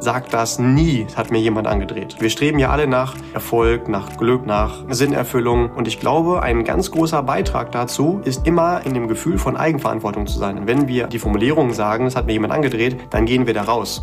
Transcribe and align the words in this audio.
sagt 0.00 0.32
das 0.32 0.58
nie, 0.58 1.06
hat 1.14 1.30
mir 1.30 1.38
jemand 1.38 1.66
angedreht. 1.66 2.16
Wir 2.20 2.30
streben 2.30 2.58
ja 2.58 2.70
alle 2.70 2.86
nach 2.86 3.14
Erfolg, 3.34 3.88
nach 3.88 4.16
Glück, 4.16 4.46
nach 4.46 4.84
Sinnerfüllung. 4.88 5.70
Und 5.70 5.86
ich 5.86 6.00
glaube, 6.00 6.42
ein 6.42 6.64
ganz 6.64 6.90
großer 6.90 7.22
Beitrag 7.22 7.70
dazu 7.72 8.20
ist 8.24 8.46
immer 8.46 8.84
in 8.84 8.94
dem 8.94 9.08
Gefühl 9.08 9.38
von 9.38 9.56
Eigenverantwortung 9.56 10.26
zu 10.26 10.38
sein. 10.38 10.58
Und 10.58 10.66
wenn 10.66 10.88
wir 10.88 11.06
die 11.06 11.18
Formulierung 11.18 11.72
sagen, 11.72 12.06
das 12.06 12.16
hat 12.16 12.26
mir 12.26 12.32
jemand 12.32 12.52
angedreht, 12.52 12.96
dann 13.10 13.26
gehen 13.26 13.46
wir 13.46 13.54
da 13.54 13.62
raus. 13.62 14.02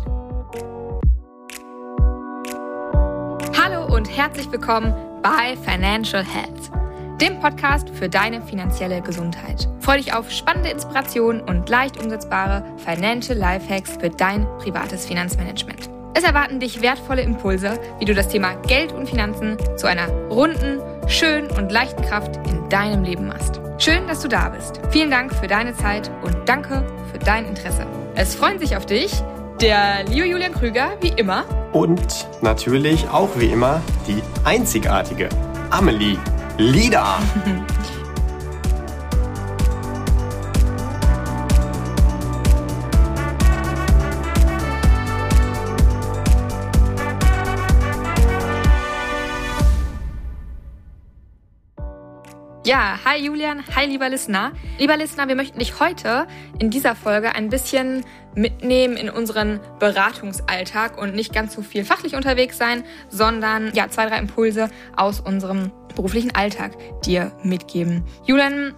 Hallo 3.60 3.92
und 3.92 4.08
herzlich 4.16 4.50
willkommen 4.52 4.94
bei 5.22 5.56
Financial 5.56 6.24
Health 6.24 6.70
dem 7.20 7.40
Podcast 7.40 7.90
für 7.90 8.08
deine 8.08 8.40
finanzielle 8.40 9.00
Gesundheit. 9.00 9.68
Freue 9.80 9.98
dich 9.98 10.14
auf 10.14 10.30
spannende 10.30 10.70
Inspirationen 10.70 11.42
und 11.42 11.68
leicht 11.68 12.02
umsetzbare 12.02 12.64
Financial 12.76 13.36
Lifehacks 13.36 13.96
für 13.98 14.08
dein 14.08 14.46
privates 14.58 15.06
Finanzmanagement. 15.06 15.90
Es 16.14 16.22
erwarten 16.22 16.60
dich 16.60 16.80
wertvolle 16.80 17.22
Impulse, 17.22 17.78
wie 17.98 18.04
du 18.04 18.14
das 18.14 18.28
Thema 18.28 18.54
Geld 18.66 18.92
und 18.92 19.08
Finanzen 19.08 19.56
zu 19.76 19.86
einer 19.86 20.08
runden, 20.30 20.80
schönen 21.08 21.50
und 21.50 21.70
leichten 21.72 22.02
Kraft 22.02 22.36
in 22.48 22.68
deinem 22.68 23.02
Leben 23.02 23.26
machst. 23.26 23.60
Schön, 23.78 24.06
dass 24.06 24.20
du 24.20 24.28
da 24.28 24.48
bist. 24.48 24.80
Vielen 24.90 25.10
Dank 25.10 25.34
für 25.34 25.46
deine 25.46 25.74
Zeit 25.76 26.10
und 26.22 26.36
danke 26.48 26.84
für 27.12 27.18
dein 27.18 27.46
Interesse. 27.46 27.86
Es 28.14 28.34
freuen 28.34 28.58
sich 28.58 28.76
auf 28.76 28.86
dich 28.86 29.12
der 29.60 30.04
Leo 30.04 30.24
Julian 30.24 30.52
Krüger, 30.52 30.90
wie 31.00 31.12
immer. 31.16 31.44
Und 31.72 32.28
natürlich 32.42 33.08
auch 33.08 33.30
wie 33.36 33.46
immer 33.46 33.80
die 34.06 34.22
einzigartige 34.44 35.28
Amelie 35.70 36.16
Lieder. 36.60 37.20
Ja, 52.66 52.98
hi 53.04 53.24
Julian, 53.24 53.62
hi 53.76 53.86
lieber 53.86 54.08
Listener. 54.08 54.50
Lieber 54.78 54.96
Listener, 54.96 55.28
wir 55.28 55.36
möchten 55.36 55.60
dich 55.60 55.78
heute 55.78 56.26
in 56.58 56.70
dieser 56.70 56.96
Folge 56.96 57.36
ein 57.36 57.50
bisschen 57.50 58.04
mitnehmen 58.34 58.96
in 58.96 59.08
unseren 59.08 59.60
Beratungsalltag 59.78 61.00
und 61.00 61.14
nicht 61.14 61.32
ganz 61.32 61.54
so 61.54 61.62
viel 61.62 61.84
fachlich 61.84 62.14
unterwegs 62.14 62.58
sein, 62.58 62.82
sondern 63.08 63.72
ja, 63.74 63.88
zwei, 63.88 64.06
drei 64.06 64.18
Impulse 64.18 64.68
aus 64.96 65.20
unserem 65.20 65.70
beruflichen 65.98 66.32
Alltag 66.32 66.76
dir 67.04 67.32
mitgeben. 67.42 68.04
Julian, 68.24 68.72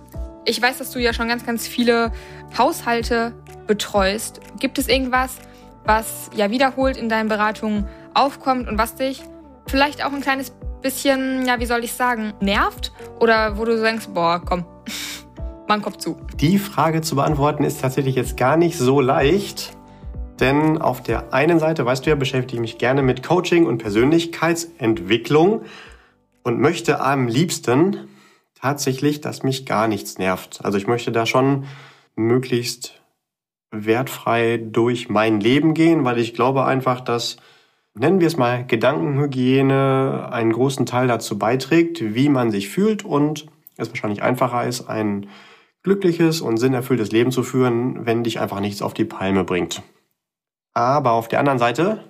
ich 0.47 0.61
weiß, 0.61 0.79
dass 0.79 0.91
du 0.91 0.99
ja 0.99 1.13
schon 1.13 1.29
ganz, 1.29 1.45
ganz 1.45 1.67
viele 1.67 2.13
Haushalte 2.57 3.35
betreust. 3.67 4.41
Gibt 4.59 4.79
es 4.79 4.89
irgendwas, 4.89 5.37
was 5.85 6.31
ja 6.35 6.51
wiederholt 6.51 6.97
in 6.97 7.11
deinen 7.11 7.29
Beratungen 7.29 7.87
aufkommt 8.15 8.69
und 8.69 8.79
was 8.79 8.95
dich 8.95 9.23
vielleicht 9.67 10.03
auch 10.03 10.15
ein 10.15 10.23
kleines 10.23 10.53
bisschen, 10.81 11.45
ja, 11.47 11.61
wie 11.61 11.67
soll 11.67 11.85
ich 11.85 11.93
sagen, 11.93 12.33
nervt? 12.41 12.91
Oder 13.21 13.59
wo 13.59 13.67
du 13.67 13.79
denkst, 13.79 14.09
boah, 14.15 14.41
komm, 14.43 14.65
mach 15.69 15.83
Kopf 15.83 15.99
zu. 15.99 16.17
Die 16.37 16.59
Frage 16.59 17.03
zu 17.03 17.17
beantworten 17.17 17.65
ist 17.65 17.83
tatsächlich 17.83 18.15
jetzt 18.15 18.39
gar 18.39 18.57
nicht 18.57 18.79
so 18.79 19.03
leicht. 19.03 19.77
Denn 20.41 20.79
auf 20.81 21.03
der 21.03 21.35
einen 21.35 21.59
Seite, 21.59 21.85
weißt 21.85 22.07
du 22.07 22.11
ja, 22.11 22.17
beschäftige 22.17 22.55
ich 22.55 22.61
mich 22.61 22.79
gerne 22.79 23.03
mit 23.03 23.23
Coaching 23.23 23.67
und 23.67 23.77
Persönlichkeitsentwicklung 23.77 25.67
und 26.43 26.61
möchte 26.61 27.01
am 27.01 27.29
liebsten 27.29 28.09
tatsächlich, 28.55 29.21
dass 29.21 29.43
mich 29.43 29.67
gar 29.67 29.89
nichts 29.89 30.19
nervt. 30.19 30.61
Also 30.65 30.79
ich 30.79 30.87
möchte 30.87 31.13
da 31.13 31.27
schon 31.27 31.65
möglichst 32.17 33.01
wertfrei 33.71 34.59
durch 34.59 35.09
mein 35.09 35.41
Leben 35.41 35.75
gehen, 35.75 36.05
weil 36.05 36.19
ich 36.19 36.35
glaube 36.35 36.65
einfach, 36.65 37.01
dass, 37.01 37.37
nennen 37.95 38.21
wir 38.21 38.27
es 38.27 38.37
mal, 38.37 38.67
Gedankenhygiene 38.67 40.29
einen 40.31 40.53
großen 40.53 40.87
Teil 40.87 41.09
dazu 41.09 41.39
beiträgt, 41.39 42.15
wie 42.15 42.29
man 42.29 42.51
sich 42.51 42.69
fühlt 42.69 43.05
und 43.05 43.47
es 43.77 43.89
wahrscheinlich 43.89 44.23
einfacher 44.23 44.67
ist, 44.67 44.89
ein 44.89 45.29
glückliches 45.83 46.41
und 46.41 46.59
sinnerfülltes 46.59 47.11
Leben 47.13 47.31
zu 47.31 47.43
führen, 47.43 48.05
wenn 48.05 48.25
dich 48.25 48.41
einfach 48.41 48.61
nichts 48.61 48.83
auf 48.83 48.93
die 48.93 49.05
Palme 49.05 49.45
bringt. 49.45 49.83
Aber 50.75 51.13
auf 51.13 51.29
der 51.29 51.41
anderen 51.41 51.59
Seite 51.59 52.05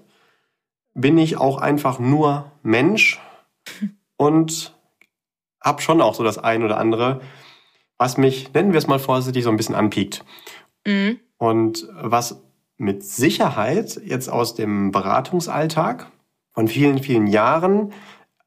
bin 0.95 1.19
ich 1.19 1.37
auch 1.37 1.59
einfach 1.59 1.99
nur 1.99 2.51
Mensch 2.63 3.21
und 4.21 4.79
habe 5.65 5.81
schon 5.81 6.03
auch 6.03 6.13
so 6.15 6.23
das 6.23 6.37
ein 6.37 6.63
oder 6.63 6.77
andere, 6.77 7.23
was 7.97 8.19
mich, 8.19 8.53
nennen 8.53 8.73
wir 8.73 8.79
es 8.79 8.87
mal 8.87 8.99
vorsichtig, 8.99 9.45
so 9.45 9.51
ein 9.51 9.57
bisschen 9.57 9.75
anpiekt. 9.75 10.27
Mhm. 10.87 11.21
Und 11.39 11.89
was 11.95 12.43
mit 12.77 13.03
Sicherheit 13.03 13.99
jetzt 14.05 14.29
aus 14.29 14.55
dem 14.55 14.91
Beratungsalltag 14.91 16.13
von 16.53 16.69
vielen, 16.69 16.99
vielen 16.99 17.29
Jahren 17.29 17.95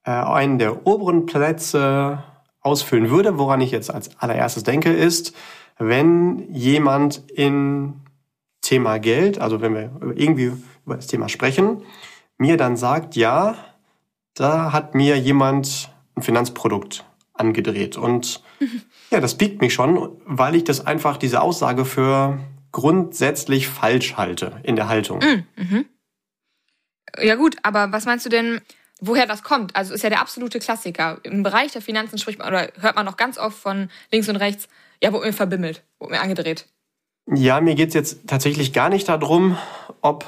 äh, 0.03 0.11
einen 0.11 0.59
der 0.59 0.85
oberen 0.85 1.25
Plätze 1.25 2.23
ausfüllen 2.61 3.09
würde, 3.09 3.39
woran 3.39 3.59
ich 3.59 3.71
jetzt 3.71 3.91
als 3.91 4.15
allererstes 4.19 4.63
denke, 4.63 4.93
ist, 4.93 5.35
wenn 5.79 6.53
jemand 6.53 7.31
in 7.31 8.01
Thema 8.61 8.99
Geld, 8.99 9.39
also 9.39 9.59
wenn 9.59 9.73
wir 9.73 9.89
irgendwie 10.15 10.51
über 10.85 10.97
das 10.97 11.07
Thema 11.07 11.29
sprechen, 11.29 11.81
mir 12.37 12.57
dann 12.57 12.77
sagt, 12.77 13.15
ja, 13.15 13.55
da 14.33 14.73
hat 14.73 14.95
mir 14.95 15.17
jemand 15.17 15.91
ein 16.15 16.21
Finanzprodukt 16.21 17.05
angedreht. 17.33 17.97
Und 17.97 18.43
ja, 19.11 19.19
das 19.19 19.37
piekt 19.37 19.61
mich 19.61 19.73
schon, 19.73 20.21
weil 20.25 20.55
ich 20.55 20.63
das 20.63 20.85
einfach, 20.85 21.17
diese 21.17 21.41
Aussage 21.41 21.85
für 21.85 22.39
grundsätzlich 22.71 23.67
falsch 23.67 24.15
halte 24.17 24.59
in 24.63 24.75
der 24.75 24.87
Haltung. 24.87 25.19
Mm, 25.19 25.61
mhm. 25.61 25.85
Ja 27.21 27.35
gut, 27.35 27.57
aber 27.61 27.91
was 27.91 28.05
meinst 28.05 28.25
du 28.25 28.29
denn, 28.29 28.61
woher 28.99 29.27
das 29.27 29.43
kommt? 29.43 29.75
Also 29.75 29.93
ist 29.93 30.03
ja 30.03 30.09
der 30.09 30.21
absolute 30.21 30.59
Klassiker. 30.59 31.19
Im 31.23 31.43
Bereich 31.43 31.71
der 31.71 31.81
Finanzen 31.81 32.17
spricht 32.17 32.39
man 32.39 32.47
oder 32.47 32.69
hört 32.79 32.95
man 32.95 33.05
noch 33.05 33.17
ganz 33.17 33.37
oft 33.37 33.57
von 33.57 33.89
links 34.11 34.29
und 34.29 34.37
rechts, 34.37 34.67
ja, 35.01 35.13
wurde 35.13 35.27
mir 35.27 35.33
verbimmelt, 35.33 35.83
wurde 35.99 36.13
mir 36.13 36.21
angedreht. 36.21 36.67
Ja, 37.27 37.61
mir 37.61 37.75
geht's 37.75 37.93
jetzt 37.93 38.27
tatsächlich 38.27 38.73
gar 38.73 38.89
nicht 38.89 39.07
darum, 39.07 39.57
ob 40.01 40.25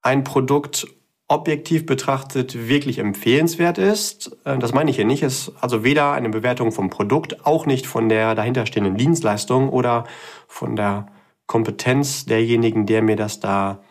ein 0.00 0.24
Produkt 0.24 0.86
objektiv 1.28 1.84
betrachtet 1.84 2.68
wirklich 2.68 2.98
empfehlenswert 2.98 3.78
ist. 3.78 4.36
Äh, 4.44 4.58
das 4.58 4.72
meine 4.72 4.90
ich 4.90 4.96
hier 4.96 5.04
nicht. 5.04 5.22
Es 5.22 5.48
ist 5.48 5.52
also 5.60 5.84
weder 5.84 6.12
eine 6.12 6.30
Bewertung 6.30 6.72
vom 6.72 6.90
Produkt, 6.90 7.46
auch 7.46 7.66
nicht 7.66 7.86
von 7.86 8.08
der 8.08 8.34
dahinterstehenden 8.34 8.96
Dienstleistung 8.96 9.68
oder 9.68 10.04
von 10.48 10.74
der 10.74 11.06
Kompetenz 11.46 12.24
derjenigen, 12.24 12.86
der 12.86 13.02
mir 13.02 13.16
das 13.16 13.40
da 13.40 13.82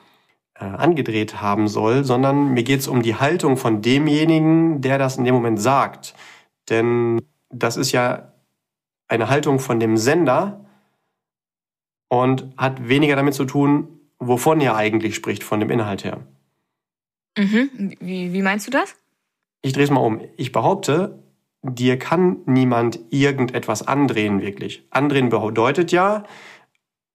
äh, 0.55 0.65
angedreht 0.65 1.41
haben 1.41 1.67
soll, 1.67 2.03
sondern 2.03 2.53
mir 2.53 2.63
geht 2.63 2.79
es 2.79 2.87
um 2.87 3.03
die 3.03 3.15
Haltung 3.15 3.57
von 3.57 3.81
demjenigen, 3.81 4.81
der 4.81 4.97
das 4.97 5.17
in 5.17 5.23
dem 5.23 5.35
Moment 5.35 5.61
sagt. 5.61 6.15
Denn 6.69 7.21
das 7.49 7.77
ist 7.77 7.91
ja 7.91 8.33
eine 9.07 9.29
Haltung 9.29 9.59
von 9.59 9.79
dem 9.79 9.97
Sender 9.97 10.65
und 12.09 12.51
hat 12.57 12.89
weniger 12.89 13.15
damit 13.15 13.35
zu 13.35 13.45
tun, 13.45 13.87
wovon 14.19 14.59
er 14.59 14.75
eigentlich 14.75 15.15
spricht, 15.15 15.43
von 15.43 15.59
dem 15.59 15.69
Inhalt 15.69 16.03
her. 16.03 16.25
Mhm. 17.37 17.95
Wie, 17.99 18.33
wie 18.33 18.41
meinst 18.41 18.67
du 18.67 18.71
das? 18.71 18.95
Ich 19.61 19.73
drehe 19.73 19.83
es 19.83 19.91
mal 19.91 20.01
um. 20.01 20.21
Ich 20.37 20.51
behaupte, 20.51 21.23
dir 21.61 21.97
kann 21.99 22.37
niemand 22.45 22.99
irgendetwas 23.09 23.87
andrehen, 23.87 24.41
wirklich. 24.41 24.85
Andrehen 24.89 25.29
bedeutet 25.29 25.91
ja, 25.91 26.23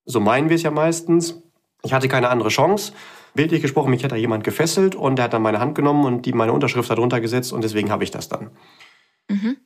so 0.05 0.21
meinen 0.21 0.49
wir 0.49 0.56
es 0.56 0.62
ja 0.62 0.71
meistens, 0.71 1.43
ich 1.83 1.93
hatte 1.93 2.09
keine 2.09 2.28
andere 2.28 2.49
Chance. 2.49 2.93
Bildlich 3.34 3.62
gesprochen, 3.62 3.91
mich 3.91 4.05
hat 4.05 4.12
da 4.12 4.16
jemand 4.16 4.44
gefesselt 4.44 4.94
und 4.94 5.16
der 5.16 5.25
hat 5.25 5.33
dann 5.33 5.43
meine 5.43 5.59
Hand 5.59 5.75
genommen 5.75 6.05
und 6.05 6.27
die 6.27 6.33
meine 6.33 6.53
Unterschrift 6.53 6.91
darunter 6.91 7.21
gesetzt 7.21 7.53
und 7.53 7.65
deswegen 7.65 7.91
habe 7.91 8.04
ich 8.04 8.10
das 8.10 8.28
dann. 8.28 8.50
Mhm. 9.28 9.56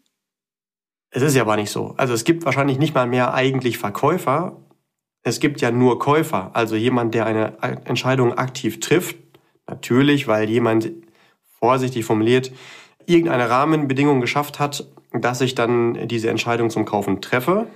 Es 1.10 1.22
ist 1.22 1.34
ja 1.34 1.42
aber 1.42 1.56
nicht 1.56 1.70
so. 1.70 1.94
Also 1.96 2.14
es 2.14 2.24
gibt 2.24 2.44
wahrscheinlich 2.44 2.78
nicht 2.78 2.94
mal 2.94 3.06
mehr 3.06 3.34
eigentlich 3.34 3.78
Verkäufer. 3.78 4.60
Es 5.22 5.40
gibt 5.40 5.60
ja 5.60 5.70
nur 5.70 5.98
Käufer, 5.98 6.50
also 6.54 6.76
jemand, 6.76 7.14
der 7.14 7.26
eine 7.26 7.58
Entscheidung 7.84 8.34
aktiv 8.34 8.78
trifft, 8.80 9.16
Natürlich, 9.66 10.28
weil 10.28 10.48
jemand 10.48 10.90
vorsichtig 11.58 12.04
formuliert 12.04 12.52
irgendeine 13.06 13.48
Rahmenbedingung 13.48 14.20
geschafft 14.20 14.58
hat, 14.58 14.86
dass 15.12 15.40
ich 15.40 15.54
dann 15.54 16.08
diese 16.08 16.28
Entscheidung 16.30 16.70
zum 16.70 16.84
Kaufen 16.84 17.20
treffe. 17.20 17.66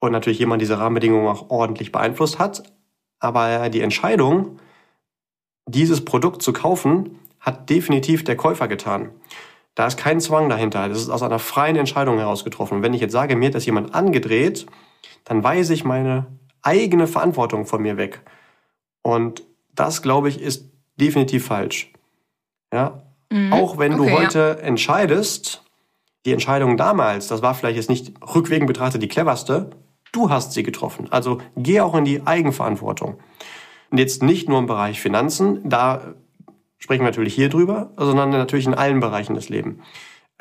Und 0.00 0.12
natürlich 0.12 0.38
jemand 0.38 0.60
diese 0.60 0.78
Rahmenbedingungen 0.78 1.28
auch 1.28 1.50
ordentlich 1.50 1.92
beeinflusst 1.92 2.38
hat. 2.38 2.62
Aber 3.20 3.68
die 3.70 3.80
Entscheidung, 3.80 4.58
dieses 5.66 6.04
Produkt 6.04 6.42
zu 6.42 6.52
kaufen, 6.52 7.18
hat 7.40 7.70
definitiv 7.70 8.24
der 8.24 8.36
Käufer 8.36 8.68
getan. 8.68 9.10
Da 9.74 9.86
ist 9.86 9.96
kein 9.96 10.20
Zwang 10.20 10.48
dahinter. 10.48 10.88
Das 10.88 10.98
ist 10.98 11.10
aus 11.10 11.22
einer 11.22 11.38
freien 11.38 11.76
Entscheidung 11.76 12.18
heraus 12.18 12.44
getroffen. 12.44 12.76
Und 12.76 12.82
wenn 12.82 12.94
ich 12.94 13.00
jetzt 13.00 13.12
sage, 13.12 13.36
mir 13.36 13.46
hat 13.46 13.54
das 13.54 13.66
jemand 13.66 13.94
angedreht, 13.94 14.66
dann 15.24 15.42
weise 15.42 15.74
ich 15.74 15.84
meine 15.84 16.26
eigene 16.62 17.06
Verantwortung 17.06 17.66
von 17.66 17.82
mir 17.82 17.96
weg. 17.96 18.22
Und 19.02 19.42
das, 19.74 20.02
glaube 20.02 20.28
ich, 20.28 20.40
ist 20.40 20.70
definitiv 21.00 21.46
falsch. 21.46 21.92
Ja? 22.72 23.02
Mhm. 23.30 23.52
Auch 23.52 23.78
wenn 23.78 23.94
okay, 23.94 24.10
du 24.10 24.18
heute 24.18 24.38
ja. 24.38 24.66
entscheidest, 24.66 25.62
die 26.24 26.32
Entscheidung 26.32 26.76
damals, 26.76 27.28
das 27.28 27.42
war 27.42 27.54
vielleicht 27.54 27.76
jetzt 27.76 27.90
nicht 27.90 28.12
rückwirkend 28.34 28.66
betrachtet 28.66 29.02
die 29.02 29.08
cleverste, 29.08 29.70
du 30.12 30.30
hast 30.30 30.52
sie 30.52 30.62
getroffen. 30.62 31.08
Also 31.10 31.38
geh 31.56 31.80
auch 31.80 31.94
in 31.94 32.04
die 32.04 32.26
Eigenverantwortung. 32.26 33.18
jetzt 33.92 34.22
nicht 34.22 34.48
nur 34.48 34.58
im 34.58 34.66
Bereich 34.66 35.00
Finanzen, 35.00 35.68
da 35.68 36.14
sprechen 36.78 37.02
wir 37.02 37.08
natürlich 37.08 37.34
hier 37.34 37.48
drüber, 37.48 37.92
sondern 37.96 38.30
natürlich 38.30 38.66
in 38.66 38.74
allen 38.74 39.00
Bereichen 39.00 39.34
des 39.34 39.48
Lebens. 39.48 39.80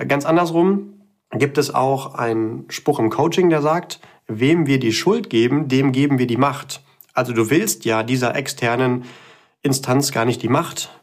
Ganz 0.08 0.26
andersrum 0.26 1.02
gibt 1.32 1.58
es 1.58 1.74
auch 1.74 2.16
einen 2.16 2.66
Spruch 2.70 3.00
im 3.00 3.10
Coaching, 3.10 3.50
der 3.50 3.62
sagt, 3.62 4.00
wem 4.28 4.68
wir 4.68 4.80
die 4.80 4.94
Schuld 4.94 5.30
geben, 5.30 5.68
dem 5.68 5.92
geben 5.92 6.20
wir 6.20 6.28
die 6.28 6.38
Macht. 6.38 6.82
Also 7.14 7.34
du 7.34 7.50
willst 7.50 7.86
ja 7.86 8.04
dieser 8.04 8.36
externen 8.36 9.06
Instanz 9.64 10.12
gar 10.12 10.26
nicht 10.26 10.44
die 10.44 10.50
Macht 10.50 11.02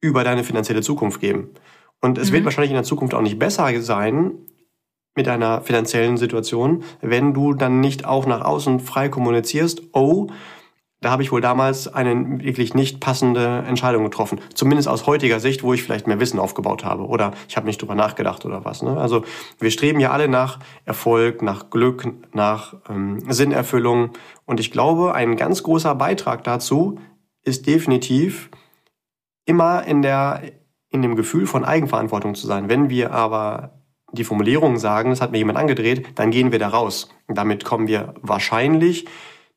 über 0.00 0.24
deine 0.24 0.44
finanzielle 0.44 0.82
Zukunft 0.82 1.20
geben. 1.20 1.50
Und 2.00 2.18
es 2.18 2.30
mhm. 2.30 2.34
wird 2.34 2.44
wahrscheinlich 2.44 2.70
in 2.70 2.76
der 2.76 2.84
Zukunft 2.84 3.14
auch 3.14 3.22
nicht 3.22 3.38
besser 3.38 3.68
sein 3.82 4.32
mit 5.14 5.26
deiner 5.26 5.62
finanziellen 5.62 6.16
Situation, 6.18 6.84
wenn 7.00 7.34
du 7.34 7.54
dann 7.54 7.80
nicht 7.80 8.04
auch 8.04 8.26
nach 8.26 8.42
außen 8.42 8.80
frei 8.80 9.08
kommunizierst, 9.08 9.82
oh, 9.92 10.28
da 11.02 11.10
habe 11.10 11.22
ich 11.22 11.30
wohl 11.30 11.40
damals 11.40 11.88
eine 11.88 12.42
wirklich 12.42 12.74
nicht 12.74 13.00
passende 13.00 13.64
Entscheidung 13.68 14.04
getroffen. 14.04 14.40
Zumindest 14.54 14.88
aus 14.88 15.06
heutiger 15.06 15.40
Sicht, 15.40 15.62
wo 15.62 15.74
ich 15.74 15.82
vielleicht 15.82 16.06
mehr 16.06 16.20
Wissen 16.20 16.40
aufgebaut 16.40 16.84
habe 16.84 17.06
oder 17.06 17.32
ich 17.48 17.56
habe 17.56 17.66
nicht 17.66 17.80
drüber 17.80 17.94
nachgedacht 17.94 18.44
oder 18.46 18.64
was. 18.64 18.82
Ne? 18.82 18.98
Also 18.98 19.22
wir 19.58 19.70
streben 19.70 20.00
ja 20.00 20.10
alle 20.10 20.26
nach 20.26 20.58
Erfolg, 20.84 21.42
nach 21.42 21.70
Glück, 21.70 22.06
nach 22.32 22.74
ähm, 22.88 23.22
Sinnerfüllung. 23.28 24.10
Und 24.46 24.58
ich 24.58 24.70
glaube, 24.70 25.14
ein 25.14 25.36
ganz 25.36 25.62
großer 25.62 25.94
Beitrag 25.94 26.44
dazu 26.44 26.98
ist 27.46 27.66
definitiv 27.66 28.50
immer 29.46 29.84
in 29.84 30.02
der 30.02 30.42
in 30.90 31.02
dem 31.02 31.16
Gefühl 31.16 31.46
von 31.46 31.64
Eigenverantwortung 31.64 32.34
zu 32.34 32.46
sein. 32.46 32.68
Wenn 32.68 32.90
wir 32.90 33.12
aber 33.12 33.80
die 34.12 34.24
Formulierung 34.24 34.78
sagen, 34.78 35.10
das 35.10 35.20
hat 35.20 35.32
mir 35.32 35.38
jemand 35.38 35.58
angedreht, 35.58 36.06
dann 36.14 36.30
gehen 36.30 36.52
wir 36.52 36.58
da 36.58 36.68
raus. 36.68 37.08
Und 37.26 37.36
damit 37.36 37.64
kommen 37.64 37.86
wir 37.86 38.14
wahrscheinlich 38.22 39.06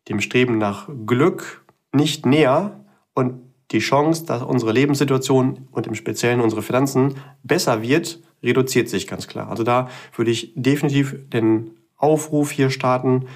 dem 0.07 0.21
Streben 0.21 0.57
nach 0.57 0.89
Glück 1.05 1.65
nicht 1.93 2.25
näher 2.25 2.83
und 3.13 3.41
die 3.71 3.79
Chance, 3.79 4.25
dass 4.25 4.41
unsere 4.41 4.71
Lebenssituation 4.71 5.67
und 5.71 5.87
im 5.87 5.95
Speziellen 5.95 6.41
unsere 6.41 6.61
Finanzen 6.63 7.15
besser 7.43 7.83
wird, 7.83 8.19
reduziert 8.41 8.89
sich 8.89 9.07
ganz 9.07 9.27
klar. 9.27 9.49
Also 9.49 9.63
da 9.63 9.89
würde 10.15 10.31
ich 10.31 10.53
definitiv 10.55 11.15
den 11.29 11.77
Aufruf 11.95 12.51
hier 12.51 12.71
starten, 12.71 13.27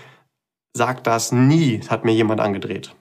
sagt 0.74 1.06
das 1.06 1.32
nie, 1.32 1.82
hat 1.88 2.06
mir 2.06 2.14
jemand 2.14 2.42
angedreht. 2.42 2.96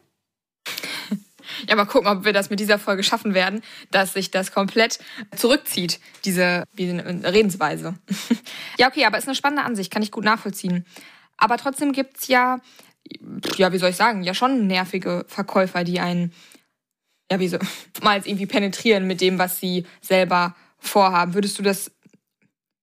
Ja, 1.68 1.76
mal 1.76 1.84
gucken, 1.84 2.08
ob 2.08 2.24
wir 2.24 2.32
das 2.32 2.50
mit 2.50 2.60
dieser 2.60 2.78
Folge 2.78 3.02
schaffen 3.02 3.34
werden, 3.34 3.62
dass 3.90 4.12
sich 4.12 4.30
das 4.30 4.52
komplett 4.52 4.98
zurückzieht, 5.36 6.00
diese 6.24 6.64
Redensweise. 6.76 7.94
ja, 8.78 8.88
okay, 8.88 9.04
aber 9.04 9.18
ist 9.18 9.28
eine 9.28 9.34
spannende 9.34 9.64
Ansicht, 9.64 9.92
kann 9.92 10.02
ich 10.02 10.10
gut 10.10 10.24
nachvollziehen. 10.24 10.84
Aber 11.36 11.56
trotzdem 11.56 11.92
gibt's 11.92 12.28
ja, 12.28 12.58
ja, 13.56 13.72
wie 13.72 13.78
soll 13.78 13.90
ich 13.90 13.96
sagen, 13.96 14.22
ja 14.22 14.34
schon 14.34 14.66
nervige 14.66 15.24
Verkäufer, 15.28 15.84
die 15.84 16.00
einen, 16.00 16.32
ja, 17.30 17.40
wie 17.40 17.48
so, 17.48 17.58
mal 18.02 18.20
irgendwie 18.24 18.46
penetrieren 18.46 19.06
mit 19.06 19.20
dem, 19.20 19.38
was 19.38 19.60
sie 19.60 19.86
selber 20.00 20.54
vorhaben. 20.78 21.34
Würdest 21.34 21.58
du 21.58 21.62
das, 21.62 21.90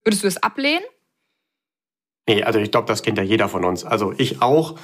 würdest 0.04 0.22
du 0.22 0.26
das 0.26 0.42
ablehnen? 0.42 0.84
Nee, 2.28 2.42
also 2.42 2.58
ich 2.58 2.70
glaube, 2.70 2.86
das 2.86 3.02
kennt 3.02 3.18
ja 3.18 3.24
jeder 3.24 3.48
von 3.48 3.64
uns. 3.64 3.84
Also 3.84 4.14
ich 4.16 4.40
auch. 4.40 4.78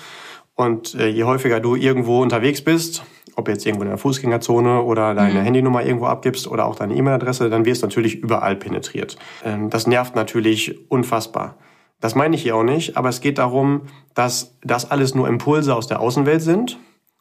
Und 0.54 0.94
äh, 0.94 1.08
je 1.08 1.24
häufiger 1.24 1.60
du 1.60 1.76
irgendwo 1.76 2.22
unterwegs 2.22 2.62
bist, 2.62 3.04
ob 3.36 3.48
jetzt 3.48 3.64
irgendwo 3.64 3.84
in 3.84 3.90
der 3.90 3.98
Fußgängerzone 3.98 4.82
oder 4.82 5.14
deine 5.14 5.40
mhm. 5.40 5.44
Handynummer 5.44 5.84
irgendwo 5.84 6.06
abgibst 6.06 6.48
oder 6.48 6.66
auch 6.66 6.74
deine 6.74 6.94
E-Mail-Adresse, 6.94 7.48
dann 7.50 7.64
wirst 7.64 7.82
du 7.82 7.86
natürlich 7.86 8.16
überall 8.16 8.56
penetriert. 8.56 9.16
Ähm, 9.44 9.70
das 9.70 9.86
nervt 9.86 10.16
natürlich 10.16 10.90
unfassbar. 10.90 11.56
Das 12.00 12.14
meine 12.14 12.34
ich 12.34 12.42
hier 12.42 12.56
auch 12.56 12.62
nicht, 12.62 12.96
aber 12.96 13.08
es 13.08 13.20
geht 13.20 13.38
darum, 13.38 13.82
dass 14.14 14.58
das 14.62 14.90
alles 14.90 15.14
nur 15.14 15.28
Impulse 15.28 15.74
aus 15.74 15.86
der 15.86 16.00
Außenwelt 16.00 16.42
sind 16.42 16.78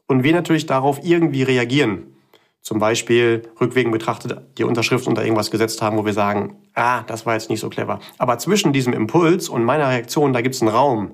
und 0.08 0.24
wir 0.24 0.34
natürlich 0.34 0.66
darauf 0.66 1.00
irgendwie 1.04 1.44
reagieren. 1.44 2.16
Zum 2.62 2.80
Beispiel 2.80 3.44
rückwegen 3.62 3.92
betrachtet 3.92 4.42
die 4.58 4.64
Unterschrift 4.64 5.08
unter 5.08 5.24
irgendwas 5.24 5.52
gesetzt 5.52 5.84
haben, 5.84 5.98
wo 5.98 6.06
wir 6.06 6.14
sagen, 6.14 6.56
ah, 6.74 7.04
das 7.04 7.26
war 7.26 7.34
jetzt 7.34 7.50
nicht 7.50 7.60
so 7.60 7.70
clever. 7.70 8.00
Aber 8.18 8.40
zwischen 8.40 8.74
diesem 8.74 8.92
Impuls 8.94 9.50
und 9.50 9.64
meiner 9.64 9.90
Reaktion, 9.90 10.34
da 10.34 10.42
gibt 10.42 10.56
es 10.56 10.62
einen 10.62 10.72
Raum 10.72 11.12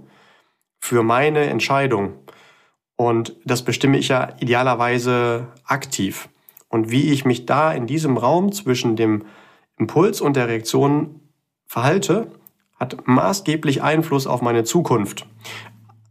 für 0.80 1.04
meine 1.04 1.42
Entscheidung. 1.42 2.14
Und 3.02 3.36
das 3.46 3.64
bestimme 3.64 3.98
ich 3.98 4.10
ja 4.10 4.30
idealerweise 4.42 5.48
aktiv. 5.66 6.30
Und 6.70 6.92
wie 6.92 7.12
ich 7.12 7.26
mich 7.26 7.48
da 7.48 7.72
in 7.72 7.88
diesem 7.88 8.16
Raum 8.16 8.52
zwischen 8.52 8.96
dem 8.96 9.24
Impuls 9.76 10.22
und 10.22 10.36
der 10.36 10.48
Reaktion 10.48 11.20
verhalte, 11.66 12.28
hat 12.80 13.08
maßgeblich 13.08 13.82
Einfluss 13.82 14.28
auf 14.28 14.44
meine 14.44 14.66
Zukunft. 14.66 15.26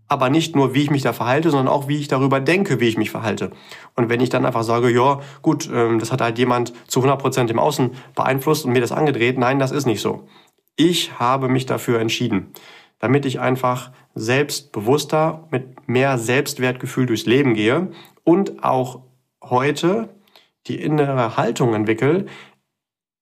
Aber 0.09 0.31
nicht 0.31 0.57
nur, 0.57 0.75
wie 0.75 0.83
ich 0.83 0.91
mich 0.91 1.03
da 1.03 1.13
verhalte, 1.13 1.51
sondern 1.51 1.73
auch, 1.73 1.87
wie 1.87 1.97
ich 1.97 2.09
darüber 2.09 2.41
denke, 2.41 2.81
wie 2.81 2.89
ich 2.89 2.99
mich 2.99 3.13
verhalte. 3.13 3.53
Und 3.95 4.09
wenn 4.09 4.21
ich 4.21 4.31
dann 4.31 4.45
einfach 4.45 4.65
sage, 4.65 4.91
ja, 4.91 5.21
gut, 5.43 5.71
ähm, 5.73 6.01
das 6.01 6.11
hat 6.11 6.21
halt 6.21 6.39
jemand 6.39 6.73
zu 6.89 6.99
100 6.99 7.21
Prozent 7.21 7.51
im 7.53 7.61
Außen 7.61 7.93
beeinflusst 8.17 8.65
und 8.65 8.73
mir 8.73 8.81
das 8.81 8.91
angedreht, 8.91 9.39
nein, 9.39 9.61
das 9.61 9.71
ist 9.71 9.87
nicht 9.87 10.01
so. 10.01 10.27
Ich 10.75 11.21
habe 11.21 11.49
mich 11.49 11.67
dafür 11.67 12.01
entschieden 12.01 12.53
damit 13.01 13.27
ich 13.27 13.41
einfach 13.41 13.91
selbstbewusster 14.15 15.49
mit 15.51 15.89
mehr 15.89 16.19
Selbstwertgefühl 16.19 17.07
durchs 17.07 17.27
Leben 17.27 17.55
gehe 17.55 17.91
und 18.23 18.63
auch 18.63 19.03
heute 19.43 20.09
die 20.69 20.81
innere 20.81 21.37
Haltung 21.37 21.75
entwickle. 21.75 22.27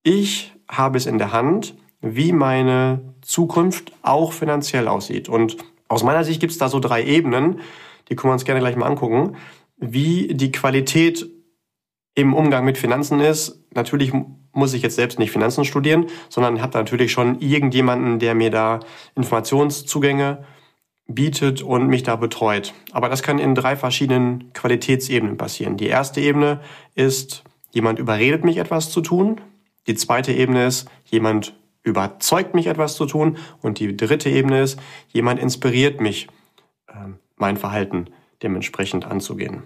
Ich 0.03 0.53
habe 0.69 0.99
es 0.99 1.07
in 1.07 1.19
der 1.19 1.33
Hand, 1.33 1.75
wie 2.01 2.33
meine 2.33 3.15
Zukunft 3.23 3.93
auch 4.03 4.33
finanziell 4.33 4.89
aussieht. 4.89 5.29
Und 5.29 5.57
aus 5.89 6.03
meiner 6.03 6.25
Sicht 6.25 6.41
gibt 6.41 6.53
es 6.53 6.59
da 6.59 6.69
so 6.69 6.81
drei 6.81 7.03
Ebenen, 7.05 7.61
die 8.09 8.17
können 8.17 8.31
wir 8.31 8.35
uns 8.35 8.45
gerne 8.45 8.61
gleich 8.61 8.77
mal 8.77 8.87
angucken, 8.87 9.37
wie 9.77 10.35
die 10.35 10.53
Qualität 10.53 11.31
im 12.19 12.35
Umgang 12.35 12.65
mit 12.65 12.79
Finanzen 12.79 13.21
ist. 13.21 13.65
Natürlich 13.75 14.13
muss 14.53 14.75
ich 14.75 14.83
jetzt 14.83 14.97
selbst 14.97 15.21
nicht 15.21 15.31
Finanzen 15.31 15.65
studieren, 15.65 16.07
sondern 16.29 16.61
habe 16.61 16.77
natürlich 16.77 17.13
schon 17.13 17.39
irgendjemanden, 17.39 18.19
der 18.19 18.35
mir 18.35 18.51
da 18.51 18.81
Informationszugänge 19.15 20.45
bietet 21.07 21.63
und 21.63 21.87
mich 21.87 22.03
da 22.03 22.17
betreut. 22.17 22.75
Aber 22.91 23.09
das 23.09 23.23
kann 23.23 23.39
in 23.39 23.55
drei 23.55 23.77
verschiedenen 23.77 24.53
Qualitätsebenen 24.53 25.37
passieren. 25.37 25.77
Die 25.77 25.87
erste 25.87 26.21
Ebene 26.21 26.61
ist, 26.97 27.45
jemand 27.71 28.01
überredet 28.01 28.45
mich 28.45 28.57
etwas 28.57 28.91
zu 28.91 29.01
tun. 29.01 29.41
Die 29.87 29.95
zweite 29.95 30.33
Ebene 30.33 30.67
ist, 30.67 30.91
jemand 31.05 31.55
überzeugt 31.85 32.53
mich 32.53 32.67
etwas 32.67 32.97
zu 32.97 33.07
tun. 33.07 33.37
Und 33.63 33.79
die 33.79 33.97
dritte 33.97 34.29
Ebene 34.29 34.63
ist, 34.63 34.81
jemand 35.13 35.39
inspiriert 35.39 36.01
mich, 36.01 36.27
ähm, 36.93 37.21
mein 37.37 37.57
Verhalten 37.57 38.07
dementsprechend 38.43 39.05
anzugehen. 39.05 39.63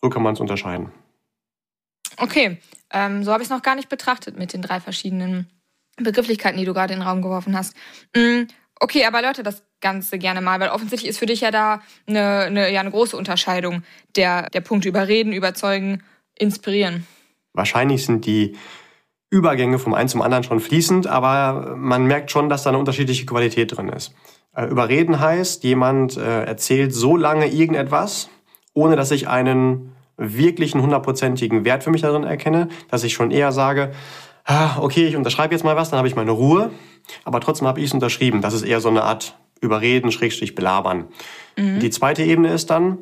So 0.00 0.08
kann 0.08 0.22
man 0.22 0.34
es 0.34 0.40
unterscheiden. 0.40 0.92
Okay, 2.18 2.58
ähm, 2.92 3.24
so 3.24 3.32
habe 3.32 3.42
ich 3.42 3.46
es 3.46 3.50
noch 3.50 3.62
gar 3.62 3.74
nicht 3.74 3.88
betrachtet 3.88 4.38
mit 4.38 4.52
den 4.52 4.62
drei 4.62 4.80
verschiedenen 4.80 5.48
Begrifflichkeiten, 5.96 6.58
die 6.58 6.64
du 6.64 6.74
gerade 6.74 6.92
in 6.92 7.00
den 7.00 7.06
Raum 7.06 7.22
geworfen 7.22 7.56
hast. 7.56 7.76
Mm, 8.16 8.44
okay, 8.80 9.04
aber 9.04 9.22
Leute, 9.22 9.42
das 9.42 9.64
Ganze 9.80 10.18
gerne 10.18 10.40
mal, 10.40 10.60
weil 10.60 10.70
offensichtlich 10.70 11.10
ist 11.10 11.18
für 11.18 11.26
dich 11.26 11.40
ja 11.40 11.50
da 11.50 11.82
eine, 12.06 12.40
eine, 12.40 12.72
ja, 12.72 12.80
eine 12.80 12.90
große 12.90 13.16
Unterscheidung 13.16 13.82
der, 14.16 14.48
der 14.50 14.60
Punkte 14.60 14.88
überreden, 14.88 15.32
überzeugen, 15.32 16.02
inspirieren. 16.36 17.06
Wahrscheinlich 17.52 18.04
sind 18.04 18.26
die 18.26 18.56
Übergänge 19.30 19.78
vom 19.78 19.94
einen 19.94 20.08
zum 20.08 20.22
anderen 20.22 20.44
schon 20.44 20.60
fließend, 20.60 21.06
aber 21.06 21.74
man 21.76 22.06
merkt 22.06 22.30
schon, 22.30 22.48
dass 22.48 22.62
da 22.62 22.70
eine 22.70 22.78
unterschiedliche 22.78 23.26
Qualität 23.26 23.76
drin 23.76 23.88
ist. 23.88 24.14
Äh, 24.54 24.66
überreden 24.66 25.20
heißt, 25.20 25.64
jemand 25.64 26.16
äh, 26.16 26.44
erzählt 26.44 26.94
so 26.94 27.16
lange 27.16 27.46
irgendetwas, 27.46 28.28
ohne 28.72 28.96
dass 28.96 29.10
ich 29.10 29.28
einen 29.28 29.93
wirklich 30.16 30.74
einen 30.74 30.82
hundertprozentigen 30.82 31.64
Wert 31.64 31.84
für 31.84 31.90
mich 31.90 32.02
darin 32.02 32.24
erkenne, 32.24 32.68
dass 32.90 33.04
ich 33.04 33.14
schon 33.14 33.30
eher 33.30 33.52
sage, 33.52 33.92
ah, 34.44 34.78
okay, 34.80 35.06
ich 35.06 35.16
unterschreibe 35.16 35.54
jetzt 35.54 35.64
mal 35.64 35.76
was, 35.76 35.90
dann 35.90 35.98
habe 35.98 36.08
ich 36.08 36.16
meine 36.16 36.30
Ruhe, 36.30 36.70
aber 37.24 37.40
trotzdem 37.40 37.66
habe 37.66 37.80
ich 37.80 37.86
es 37.86 37.94
unterschrieben. 37.94 38.42
Das 38.42 38.54
ist 38.54 38.62
eher 38.62 38.80
so 38.80 38.88
eine 38.88 39.02
Art 39.02 39.36
Überreden, 39.60 40.12
Schrägstrich 40.12 40.54
belabern. 40.54 41.06
Mhm. 41.56 41.80
Die 41.80 41.90
zweite 41.90 42.22
Ebene 42.22 42.52
ist 42.52 42.70
dann, 42.70 42.98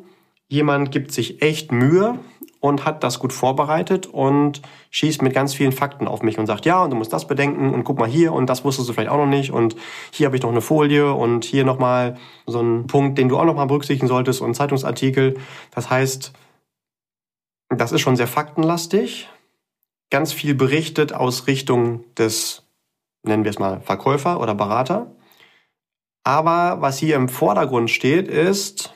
jemand 0.47 0.91
gibt 0.91 1.11
sich 1.11 1.41
echt 1.41 1.71
Mühe 1.71 2.19
und 2.59 2.85
hat 2.85 3.03
das 3.03 3.19
gut 3.19 3.33
vorbereitet 3.33 4.07
und 4.07 4.61
schießt 4.91 5.21
mit 5.21 5.33
ganz 5.33 5.53
vielen 5.53 5.73
Fakten 5.73 6.07
auf 6.07 6.21
mich 6.21 6.37
und 6.37 6.45
sagt, 6.45 6.65
ja, 6.65 6.81
und 6.81 6.91
du 6.91 6.95
musst 6.95 7.11
das 7.11 7.27
bedenken 7.27 7.73
und 7.73 7.83
guck 7.83 7.99
mal 7.99 8.07
hier 8.07 8.31
und 8.31 8.49
das 8.49 8.63
wusstest 8.63 8.87
du 8.87 8.93
vielleicht 8.93 9.09
auch 9.09 9.17
noch 9.17 9.25
nicht 9.25 9.51
und 9.51 9.75
hier 10.11 10.27
habe 10.27 10.37
ich 10.37 10.43
noch 10.43 10.51
eine 10.51 10.61
Folie 10.61 11.13
und 11.13 11.43
hier 11.43 11.65
nochmal 11.65 12.17
so 12.47 12.59
einen 12.59 12.87
Punkt, 12.87 13.17
den 13.17 13.27
du 13.27 13.37
auch 13.37 13.43
nochmal 13.43 13.67
berücksichtigen 13.67 14.07
solltest 14.07 14.39
und 14.39 14.45
einen 14.45 14.53
Zeitungsartikel. 14.53 15.35
Das 15.71 15.89
heißt, 15.89 16.31
das 17.81 17.91
ist 17.91 18.01
schon 18.01 18.15
sehr 18.15 18.27
faktenlastig. 18.27 19.29
Ganz 20.09 20.33
viel 20.33 20.55
berichtet 20.55 21.13
aus 21.13 21.47
Richtung 21.47 22.03
des, 22.15 22.63
nennen 23.23 23.43
wir 23.43 23.51
es 23.51 23.59
mal, 23.59 23.81
Verkäufer 23.81 24.39
oder 24.39 24.55
Berater. 24.55 25.15
Aber 26.23 26.81
was 26.81 26.97
hier 26.97 27.15
im 27.15 27.29
Vordergrund 27.29 27.89
steht, 27.89 28.27
ist, 28.27 28.93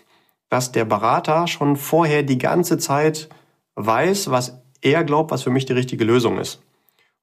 dass 0.49 0.71
der 0.71 0.85
Berater 0.85 1.47
schon 1.47 1.75
vorher 1.75 2.23
die 2.23 2.37
ganze 2.37 2.77
Zeit 2.77 3.29
weiß, 3.75 4.31
was 4.31 4.61
er 4.81 5.03
glaubt, 5.03 5.31
was 5.31 5.43
für 5.43 5.49
mich 5.49 5.65
die 5.65 5.73
richtige 5.73 6.05
Lösung 6.05 6.37
ist 6.37 6.61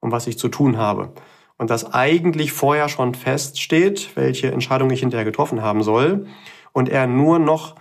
und 0.00 0.12
was 0.12 0.26
ich 0.26 0.38
zu 0.38 0.48
tun 0.48 0.76
habe. 0.76 1.12
Und 1.56 1.70
dass 1.70 1.94
eigentlich 1.94 2.52
vorher 2.52 2.88
schon 2.88 3.14
feststeht, 3.14 4.16
welche 4.16 4.50
Entscheidung 4.50 4.90
ich 4.90 5.00
hinterher 5.00 5.24
getroffen 5.24 5.62
haben 5.62 5.82
soll 5.82 6.26
und 6.72 6.88
er 6.88 7.06
nur 7.06 7.38
noch 7.38 7.76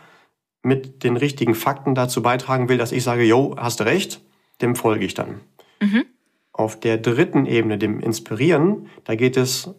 mit 0.63 1.03
den 1.03 1.17
richtigen 1.17 1.55
Fakten 1.55 1.93
dazu 1.93 2.23
beitragen 2.23 2.69
will, 2.69 2.77
dass 2.77 2.91
ich 2.91 3.03
sage, 3.03 3.23
jo, 3.23 3.55
hast 3.57 3.79
du 3.79 3.85
recht, 3.85 4.21
dem 4.61 4.75
folge 4.75 5.05
ich 5.05 5.13
dann. 5.13 5.41
Mhm. 5.81 6.05
Auf 6.53 6.79
der 6.79 6.97
dritten 6.97 7.45
Ebene, 7.45 7.77
dem 7.77 7.99
Inspirieren, 7.99 8.87
da 9.03 9.15
geht 9.15 9.37
es 9.37 9.75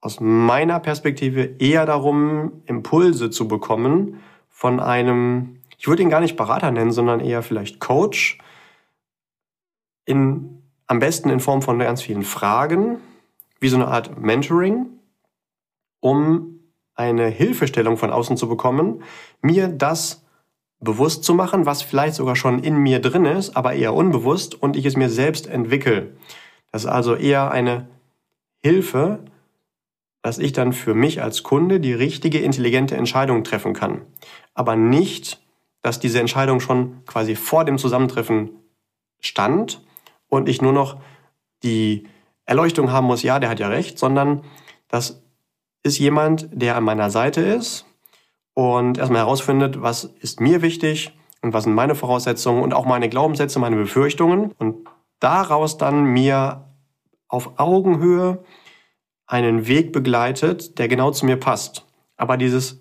aus 0.00 0.20
meiner 0.20 0.80
Perspektive 0.80 1.56
eher 1.58 1.84
darum, 1.84 2.62
Impulse 2.66 3.30
zu 3.30 3.48
bekommen 3.48 4.20
von 4.48 4.80
einem, 4.80 5.60
ich 5.78 5.88
würde 5.88 6.02
ihn 6.02 6.10
gar 6.10 6.20
nicht 6.20 6.36
Berater 6.36 6.70
nennen, 6.70 6.92
sondern 6.92 7.20
eher 7.20 7.42
vielleicht 7.42 7.80
Coach, 7.80 8.38
in, 10.04 10.62
am 10.86 10.98
besten 11.00 11.28
in 11.28 11.40
Form 11.40 11.62
von 11.62 11.78
ganz 11.78 12.02
vielen 12.02 12.22
Fragen, 12.22 12.98
wie 13.58 13.68
so 13.68 13.76
eine 13.76 13.88
Art 13.88 14.18
Mentoring, 14.20 14.86
um 16.00 16.59
eine 17.00 17.28
Hilfestellung 17.28 17.96
von 17.96 18.10
außen 18.10 18.36
zu 18.36 18.48
bekommen, 18.48 19.02
mir 19.40 19.68
das 19.68 20.22
bewusst 20.80 21.24
zu 21.24 21.34
machen, 21.34 21.66
was 21.66 21.82
vielleicht 21.82 22.14
sogar 22.14 22.36
schon 22.36 22.62
in 22.62 22.76
mir 22.76 23.00
drin 23.00 23.24
ist, 23.24 23.56
aber 23.56 23.72
eher 23.72 23.94
unbewusst 23.94 24.54
und 24.54 24.76
ich 24.76 24.84
es 24.84 24.96
mir 24.96 25.08
selbst 25.08 25.46
entwickle. 25.46 26.12
Das 26.72 26.84
ist 26.84 26.90
also 26.90 27.14
eher 27.14 27.50
eine 27.50 27.88
Hilfe, 28.62 29.20
dass 30.22 30.38
ich 30.38 30.52
dann 30.52 30.72
für 30.72 30.94
mich 30.94 31.22
als 31.22 31.42
Kunde 31.42 31.80
die 31.80 31.94
richtige, 31.94 32.38
intelligente 32.38 32.96
Entscheidung 32.96 33.44
treffen 33.44 33.72
kann. 33.72 34.02
Aber 34.54 34.76
nicht, 34.76 35.40
dass 35.82 36.00
diese 36.00 36.20
Entscheidung 36.20 36.60
schon 36.60 37.02
quasi 37.06 37.34
vor 37.34 37.64
dem 37.64 37.78
Zusammentreffen 37.78 38.50
stand 39.20 39.82
und 40.28 40.48
ich 40.48 40.60
nur 40.60 40.74
noch 40.74 41.00
die 41.62 42.06
Erleuchtung 42.44 42.92
haben 42.92 43.06
muss, 43.06 43.22
ja, 43.22 43.38
der 43.38 43.48
hat 43.48 43.60
ja 43.60 43.68
recht, 43.68 43.98
sondern 43.98 44.44
das 44.88 45.19
ist 45.82 45.98
jemand, 45.98 46.48
der 46.52 46.76
an 46.76 46.84
meiner 46.84 47.10
Seite 47.10 47.40
ist 47.40 47.86
und 48.54 48.98
erstmal 48.98 49.22
herausfindet, 49.22 49.80
was 49.80 50.04
ist 50.04 50.40
mir 50.40 50.62
wichtig 50.62 51.16
und 51.42 51.52
was 51.52 51.64
sind 51.64 51.74
meine 51.74 51.94
Voraussetzungen 51.94 52.62
und 52.62 52.74
auch 52.74 52.84
meine 52.84 53.08
Glaubenssätze, 53.08 53.58
meine 53.58 53.76
Befürchtungen 53.76 54.52
und 54.58 54.88
daraus 55.20 55.78
dann 55.78 56.04
mir 56.04 56.66
auf 57.28 57.58
Augenhöhe 57.58 58.44
einen 59.26 59.66
Weg 59.66 59.92
begleitet, 59.92 60.78
der 60.78 60.88
genau 60.88 61.12
zu 61.12 61.24
mir 61.24 61.36
passt. 61.36 61.86
Aber 62.16 62.36
dieses 62.36 62.80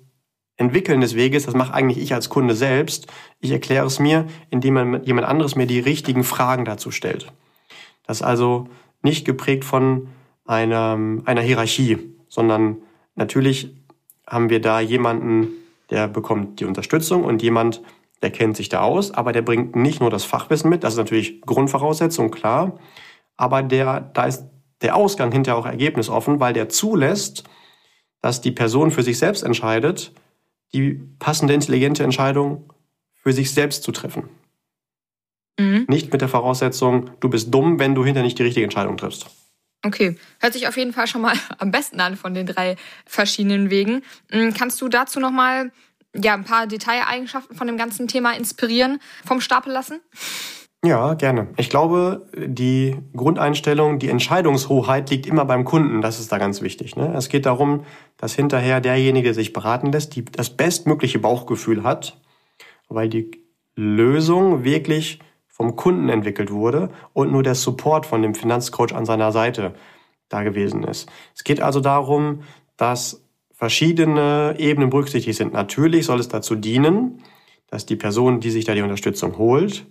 Entwickeln 0.58 1.00
des 1.00 1.15
Weges, 1.15 1.46
das 1.46 1.56
mache 1.56 1.74
eigentlich 1.74 2.00
ich 2.00 2.13
als 2.13 2.27
Kunde 2.27 2.53
selbst. 2.53 3.08
Ich 3.39 3.51
erkläre 3.51 3.86
es 3.86 4.00
mir, 4.00 4.27
indem 4.50 5.03
jemand 5.03 5.27
anderes 5.27 5.56
mir 5.56 5.68
die 5.68 5.79
richtigen 5.79 6.24
Fragen 6.24 6.65
dazu 6.65 6.91
stellt. 6.91 7.32
Das 8.06 8.18
ist 8.18 8.24
also 8.24 8.68
nicht 9.01 9.25
geprägt 9.25 9.63
von 9.63 10.10
einer, 10.46 11.00
einer 11.24 11.41
Hierarchie, 11.41 11.98
sondern 12.27 12.77
natürlich 13.20 13.76
haben 14.26 14.50
wir 14.50 14.60
da 14.60 14.80
jemanden, 14.80 15.50
der 15.92 16.08
bekommt 16.08 16.60
die 16.60 16.66
Unterstützung 16.66 17.24
und 17.24 17.44
jemand, 17.44 17.82
der 18.24 18.32
kennt 18.32 18.58
sich 18.58 18.70
da 18.70 18.82
aus, 18.82 19.12
aber 19.12 19.32
der 19.32 19.44
bringt 19.44 19.76
nicht 19.76 20.02
nur 20.02 20.10
das 20.10 20.24
Fachwissen 20.24 20.70
mit, 20.70 20.84
das 20.84 20.94
ist 20.94 20.98
natürlich 20.98 21.42
Grundvoraussetzung, 21.42 22.32
klar, 22.32 22.80
aber 23.38 23.62
der, 23.62 24.02
da 24.14 24.26
ist 24.26 24.46
der 24.82 24.96
Ausgang 24.96 25.32
hinterher 25.32 25.58
auch 25.58 25.66
ergebnisoffen, 25.66 26.40
weil 26.40 26.54
der 26.54 26.70
zulässt, 26.70 27.44
dass 28.22 28.42
die 28.42 28.52
Person 28.52 28.92
für 28.92 29.04
sich 29.04 29.18
selbst 29.18 29.44
entscheidet, 29.44 30.14
die 30.74 31.02
passende, 31.20 31.54
intelligente 31.54 32.04
Entscheidung 32.04 32.74
für 33.14 33.34
sich 33.34 33.54
selbst 33.54 33.84
zu 33.84 33.92
treffen. 33.92 34.30
Mhm. 35.60 35.86
Nicht 35.88 36.12
mit 36.12 36.22
der 36.22 36.30
Voraussetzung, 36.30 37.12
du 37.20 37.30
bist 37.30 37.54
dumm, 37.54 37.80
wenn 37.80 37.96
du 37.96 38.06
hinterher 38.06 38.26
nicht 38.26 38.40
die 38.40 38.44
richtige 38.44 38.64
Entscheidung 38.64 38.98
triffst. 38.98 39.30
Okay, 39.86 40.18
hört 40.40 40.54
sich 40.54 40.68
auf 40.68 40.76
jeden 40.76 40.94
Fall 40.94 41.08
schon 41.08 41.22
mal 41.22 41.36
am 41.58 41.72
besten 41.72 42.00
an 42.00 42.18
von 42.18 42.34
den 42.34 42.46
drei 42.46 42.76
verschiedenen 43.06 43.70
Wegen. 43.70 44.04
Mm, 44.32 44.52
kannst 44.58 44.82
du 44.82 44.88
dazu 44.90 45.20
noch 45.20 45.32
mal 45.32 45.72
ja 46.16 46.34
ein 46.34 46.44
paar 46.44 46.68
Detaileigenschaften 46.68 47.56
von 47.56 47.68
dem 47.68 47.78
ganzen 47.78 48.08
Thema 48.08 48.34
inspirieren 48.34 49.00
vom 49.26 49.42
Stapel 49.42 49.72
lassen? 49.72 50.02
Ja, 50.84 51.14
gerne. 51.16 51.50
Ich 51.58 51.70
glaube, 51.70 52.30
die 52.34 52.96
Grundeinstellung, 53.14 54.00
die 54.00 54.08
Entscheidungshoheit 54.08 55.10
liegt 55.10 55.28
immer 55.28 55.44
beim 55.44 55.66
Kunden. 55.66 56.02
Das 56.02 56.22
ist 56.22 56.32
da 56.32 56.38
ganz 56.38 56.62
wichtig. 56.62 56.96
Ne? 56.96 57.14
Es 57.18 57.28
geht 57.28 57.46
darum, 57.46 57.86
dass 58.16 58.34
hinterher 58.34 58.80
derjenige, 58.80 59.26
der 59.26 59.34
sich 59.34 59.52
beraten 59.52 59.92
lässt, 59.92 60.16
die, 60.16 60.24
das 60.24 60.56
bestmögliche 60.56 61.20
Bauchgefühl 61.20 61.84
hat, 61.84 62.22
weil 62.88 63.10
die 63.10 63.30
Lösung 63.76 64.64
wirklich 64.64 65.20
vom 65.60 65.75
Kunden 65.75 66.08
entwickelt 66.08 66.51
wurde 66.51 66.89
und 67.12 67.34
nur 67.34 67.44
der 67.44 67.54
Support 67.54 68.06
von 68.06 68.22
dem 68.22 68.34
Finanzcoach 68.34 68.94
an 68.94 69.06
seiner 69.06 69.34
Seite 69.34 69.74
da 70.30 70.44
gewesen 70.44 70.86
ist. 70.86 71.10
Es 71.36 71.44
geht 71.44 71.62
also 71.62 71.82
darum, 71.82 72.44
dass 72.78 73.25
verschiedene 73.51 74.56
Ebenen 74.58 74.89
berücksichtigt 74.89 75.38
sind. 75.38 75.51
Natürlich 75.51 76.06
soll 76.06 76.22
es 76.22 76.30
dazu 76.30 76.56
dienen, 76.56 77.22
dass 77.68 77.86
die 77.86 77.98
Person, 77.98 78.39
die 78.39 78.51
sich 78.51 78.63
da 78.63 78.74
die 78.74 78.84
Unterstützung 78.84 79.38
holt, 79.38 79.86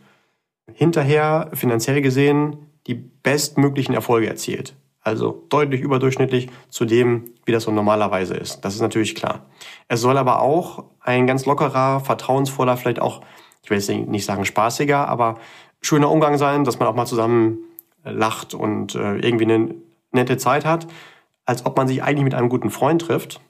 hinterher 0.72 1.50
finanziell 1.52 2.00
gesehen 2.00 2.70
die 2.86 2.94
bestmöglichen 2.94 3.94
Erfolge 3.94 4.26
erzielt. 4.26 4.74
Also 5.02 5.44
deutlich 5.50 5.82
überdurchschnittlich 5.82 6.48
zu 6.70 6.86
dem, 6.86 7.26
wie 7.44 7.52
das 7.52 7.64
so 7.64 7.70
normalerweise 7.70 8.34
ist. 8.34 8.62
Das 8.62 8.74
ist 8.74 8.80
natürlich 8.80 9.14
klar. 9.14 9.44
Es 9.86 10.00
soll 10.00 10.16
aber 10.16 10.40
auch 10.40 10.84
ein 11.00 11.26
ganz 11.26 11.44
lockerer, 11.44 12.00
vertrauensvoller, 12.00 12.78
vielleicht 12.78 13.02
auch 13.02 13.20
ich 13.68 13.70
will 13.70 13.78
jetzt 13.78 14.08
nicht 14.08 14.24
sagen 14.24 14.46
spaßiger, 14.46 15.06
aber 15.08 15.38
schöner 15.82 16.10
Umgang 16.10 16.38
sein, 16.38 16.64
dass 16.64 16.78
man 16.78 16.88
auch 16.88 16.94
mal 16.94 17.04
zusammen 17.04 17.58
äh, 18.02 18.10
lacht 18.10 18.54
und 18.54 18.94
äh, 18.94 19.18
irgendwie 19.18 19.44
eine 19.44 19.74
nette 20.10 20.38
Zeit 20.38 20.64
hat, 20.64 20.86
als 21.44 21.66
ob 21.66 21.76
man 21.76 21.86
sich 21.86 22.02
eigentlich 22.02 22.24
mit 22.24 22.34
einem 22.34 22.48
guten 22.48 22.70
Freund 22.70 23.02
trifft 23.02 23.42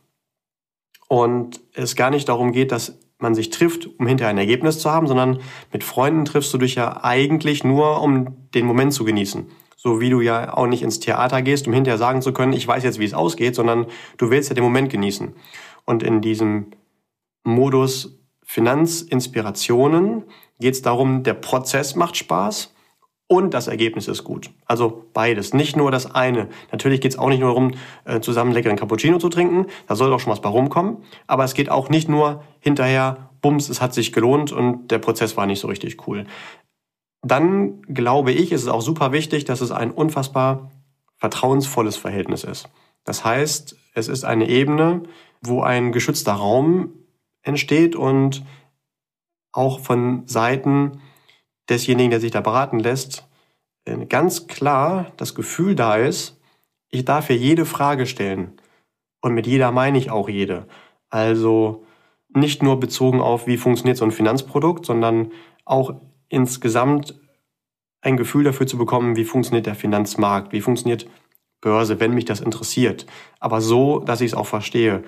und 1.07 1.61
es 1.73 1.95
gar 1.95 2.11
nicht 2.11 2.29
darum 2.29 2.51
geht, 2.51 2.73
dass 2.73 2.99
man 3.21 3.37
sich 3.37 3.51
trifft, 3.51 3.89
um 3.99 4.09
hinterher 4.09 4.31
ein 4.31 4.39
Ergebnis 4.39 4.81
zu 4.81 4.91
haben, 4.91 5.07
sondern 5.07 5.39
mit 5.73 5.85
Freunden 5.85 6.25
triffst 6.25 6.53
du 6.53 6.59
dich 6.59 6.75
ja 6.75 7.05
eigentlich 7.05 7.63
nur, 7.63 8.03
um 8.03 8.51
den 8.55 8.67
Moment 8.67 8.93
zu 8.93 9.05
genießen. 9.05 9.47
So 9.77 10.01
wie 10.01 10.11
du 10.11 10.21
ja 10.21 10.53
auch 10.53 10.67
nicht 10.67 10.83
ins 10.83 10.99
Theater 10.99 11.43
gehst, 11.43 11.69
um 11.69 11.73
hinterher 11.73 11.99
sagen 11.99 12.23
zu 12.23 12.33
können, 12.33 12.53
ich 12.53 12.67
weiß 12.67 12.83
jetzt, 12.83 12.99
wie 12.99 13.05
es 13.05 13.15
ausgeht, 13.15 13.55
sondern 13.55 13.87
du 14.17 14.31
willst 14.31 14.49
ja 14.49 14.57
den 14.57 14.65
Moment 14.65 14.91
genießen. 14.91 15.37
Und 15.85 16.03
in 16.03 16.21
diesem 16.21 16.73
Modus 17.45 18.18
Finanzinspirationen 18.51 20.25
geht 20.59 20.73
es 20.73 20.81
darum, 20.81 21.23
der 21.23 21.35
Prozess 21.35 21.95
macht 21.95 22.17
Spaß 22.17 22.75
und 23.27 23.53
das 23.53 23.69
Ergebnis 23.69 24.09
ist 24.09 24.25
gut. 24.25 24.49
Also 24.65 25.05
beides, 25.13 25.53
nicht 25.53 25.77
nur 25.77 25.91
das 25.91 26.15
eine. 26.15 26.49
Natürlich 26.73 27.03
geht 27.03 27.13
es 27.13 27.19
auch 27.19 27.29
nicht 27.29 27.41
nur 27.41 27.51
darum, 27.51 27.73
äh, 28.07 28.21
zusammen 28.21 28.53
leckeren 28.53 28.79
Cappuccino 28.79 29.19
zu 29.19 29.29
trinken, 29.29 29.67
da 29.87 29.97
soll 29.97 30.09
doch 30.09 30.19
schon 30.19 30.33
was 30.33 30.41
bei 30.41 30.49
rumkommen, 30.49 30.97
aber 31.27 31.45
es 31.45 31.53
geht 31.53 31.71
auch 31.71 31.91
nicht 31.91 32.09
nur 32.09 32.43
hinterher, 32.59 33.29
bums, 33.43 33.69
es 33.69 33.83
hat 33.83 33.93
sich 33.93 34.15
gelohnt 34.15 34.51
und 34.51 34.91
der 34.91 34.99
Prozess 34.99 35.37
war 35.37 35.45
nicht 35.45 35.61
so 35.61 35.69
richtig 35.69 36.09
cool. 36.09 36.25
Dann 37.21 37.83
glaube 37.83 38.33
ich, 38.33 38.51
ist 38.51 38.63
es 38.63 38.69
auch 38.69 38.81
super 38.81 39.13
wichtig, 39.13 39.45
dass 39.45 39.61
es 39.61 39.73
ein 39.73 39.91
unfassbar 39.91 40.71
vertrauensvolles 41.19 41.99
Verhältnis 41.99 42.45
ist. 42.45 42.71
Das 43.05 43.27
heißt, 43.27 43.77
es 43.93 44.09
ist 44.09 44.25
eine 44.25 44.49
Ebene, 44.49 45.03
wo 45.43 45.61
ein 45.61 45.93
geschützter 45.93 46.33
Raum 46.33 46.95
entsteht 47.49 47.97
und 47.97 48.45
auch 49.53 49.81
von 49.81 50.27
Seiten 50.27 51.01
desjenigen, 51.69 52.11
der 52.11 52.21
sich 52.21 52.31
da 52.31 52.41
beraten 52.41 52.79
lässt, 52.79 53.27
äh, 53.85 54.07
ganz 54.07 54.47
klar 54.47 55.13
das 55.17 55.35
Gefühl 55.35 55.75
da 55.75 55.97
ist, 55.97 56.41
ich 56.91 57.05
darf 57.05 57.27
hier 57.27 57.37
jede 57.37 57.67
Frage 57.67 58.07
stellen. 58.07 58.53
Und 59.21 59.35
mit 59.35 59.47
jeder 59.47 59.73
meine 59.73 59.99
ich 59.99 60.11
auch 60.11 60.29
jede. 60.29 60.67
Also 61.11 61.85
nicht 62.29 62.63
nur 62.63 62.79
bezogen 62.79 63.21
auf, 63.21 63.47
wie 63.47 63.57
funktioniert 63.57 63.97
so 63.97 64.05
ein 64.05 64.13
Finanzprodukt, 64.13 64.87
sondern 64.87 65.33
auch 65.65 65.95
insgesamt 66.29 67.19
ein 68.01 68.17
Gefühl 68.17 68.45
dafür 68.45 68.67
zu 68.67 68.79
bekommen, 68.79 69.17
wie 69.17 69.25
funktioniert 69.25 69.67
der 69.67 69.75
Finanzmarkt, 69.75 70.53
wie 70.53 70.61
funktioniert 70.61 71.09
Börse, 71.61 71.99
wenn 71.99 72.15
mich 72.15 72.25
das 72.25 72.41
interessiert. 72.41 73.07
Aber 73.41 73.61
so, 73.61 73.99
dass 73.99 74.21
ich 74.21 74.29
es 74.29 74.35
auch 74.35 74.47
verstehe. 74.47 75.03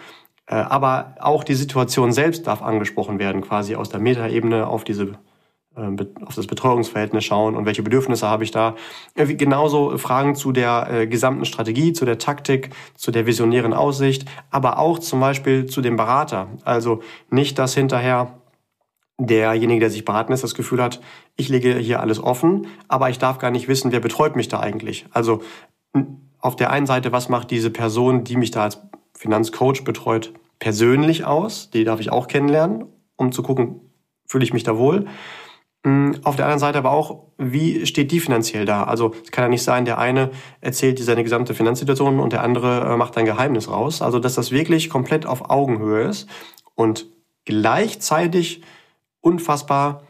Äh, 0.51 0.55
aber 0.55 1.15
auch 1.21 1.45
die 1.45 1.55
Situation 1.55 2.13
selbst 2.13 2.47
darf 2.47 2.61
angesprochen 2.61 3.19
werden, 3.19 3.41
quasi 3.41 3.77
aus 3.77 3.89
der 3.89 4.01
Metaebene 4.01 4.67
auf 4.67 4.83
diese 4.83 5.13
äh, 5.77 6.05
auf 6.25 6.35
das 6.35 6.49
Betreuungsverhältnis 6.49 7.25
schauen 7.25 7.55
und 7.55 7.67
welche 7.67 7.85
Bedürfnisse 7.85 8.27
habe 8.27 8.43
ich 8.43 8.51
da. 8.51 8.75
Äh, 9.15 9.35
genauso 9.35 9.97
Fragen 9.97 10.35
zu 10.35 10.51
der 10.51 11.07
gesamten 11.07 11.45
Strategie, 11.45 11.93
zu 11.93 12.05
der 12.05 12.19
Taktik, 12.19 12.71
zu 12.97 13.13
der 13.13 13.27
visionären 13.27 13.73
Aussicht, 13.73 14.25
aber 14.51 14.79
auch 14.79 14.99
zum 14.99 15.21
Beispiel 15.21 15.67
zu 15.67 15.81
dem 15.81 15.97
Berater. 15.97 16.49
Also 16.65 17.01
nicht, 17.31 17.59
dass 17.59 17.75
hinterher 17.75 18.35
derjenige, 19.19 19.81
der 19.81 19.91
sich 19.91 20.05
beraten 20.05 20.33
ist, 20.33 20.43
das 20.43 20.55
Gefühl 20.55 20.83
hat, 20.83 21.01
ich 21.37 21.49
lege 21.49 21.77
hier 21.77 22.01
alles 22.01 22.21
offen, 22.21 22.67
aber 22.89 23.11
ich 23.11 23.19
darf 23.19 23.39
gar 23.39 23.51
nicht 23.51 23.69
wissen, 23.69 23.93
wer 23.93 24.01
betreut 24.01 24.35
mich 24.35 24.49
da 24.49 24.61
eigentlich. 24.61 25.07
Also 25.13 25.43
auf 26.41 26.57
der 26.57 26.71
einen 26.71 26.87
Seite, 26.87 27.13
was 27.13 27.29
macht 27.29 27.51
diese 27.51 27.71
Person, 27.71 28.25
die 28.25 28.37
mich 28.37 28.51
da 28.51 28.65
als 28.65 28.81
Finanzcoach 29.15 29.85
betreut, 29.85 30.33
persönlich 30.61 31.25
aus. 31.25 31.71
Die 31.71 31.83
darf 31.83 31.99
ich 31.99 32.13
auch 32.13 32.29
kennenlernen, 32.29 32.85
um 33.17 33.33
zu 33.33 33.43
gucken, 33.43 33.81
fühle 34.27 34.45
ich 34.45 34.53
mich 34.53 34.63
da 34.63 34.79
wohl. 34.79 35.07
Mm, 35.83 36.13
auf 36.23 36.37
der 36.37 36.45
anderen 36.45 36.61
Seite 36.61 36.79
aber 36.79 36.93
auch, 36.93 37.33
wie 37.37 37.85
steht 37.87 38.13
die 38.13 38.21
finanziell 38.21 38.67
da? 38.67 38.85
Also 38.85 39.13
es 39.25 39.33
kann 39.33 39.45
ja 39.45 39.49
nicht 39.49 39.65
sein, 39.65 39.85
der 39.85 39.99
eine 39.99 40.31
erzählt 40.61 41.01
dir 41.01 41.05
seine 41.05 41.25
gesamte 41.25 41.55
Finanzsituation 41.55 42.21
und 42.21 42.33
der 42.33 42.45
andere 42.45 42.93
äh, 42.93 42.97
macht 42.97 43.17
ein 43.19 43.25
Geheimnis 43.25 43.69
raus. 43.69 44.03
Also 44.03 44.21
dass 44.21 44.37
das 44.37 44.53
wirklich 44.53 44.89
komplett 44.89 45.27
auf 45.27 45.51
Augenhöhe 45.51 46.03
ist 46.03 46.29
und 46.77 47.07
gleichzeitig 47.45 48.63
unfassbar 49.21 50.05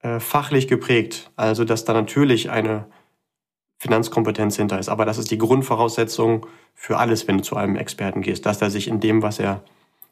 äh, 0.00 0.20
fachlich 0.20 0.68
geprägt. 0.68 1.30
Also, 1.36 1.64
dass 1.64 1.84
da 1.84 1.92
natürlich 1.92 2.50
eine 2.50 2.86
Finanzkompetenz 3.78 4.56
hinter 4.56 4.78
ist. 4.78 4.88
Aber 4.88 5.04
das 5.04 5.18
ist 5.18 5.30
die 5.30 5.38
Grundvoraussetzung 5.38 6.46
für 6.74 6.98
alles, 6.98 7.26
wenn 7.26 7.38
du 7.38 7.42
zu 7.42 7.56
einem 7.56 7.76
Experten 7.76 8.22
gehst, 8.22 8.46
dass 8.46 8.62
er 8.62 8.70
sich 8.70 8.88
in 8.88 9.00
dem, 9.00 9.22
was 9.22 9.38
er 9.38 9.62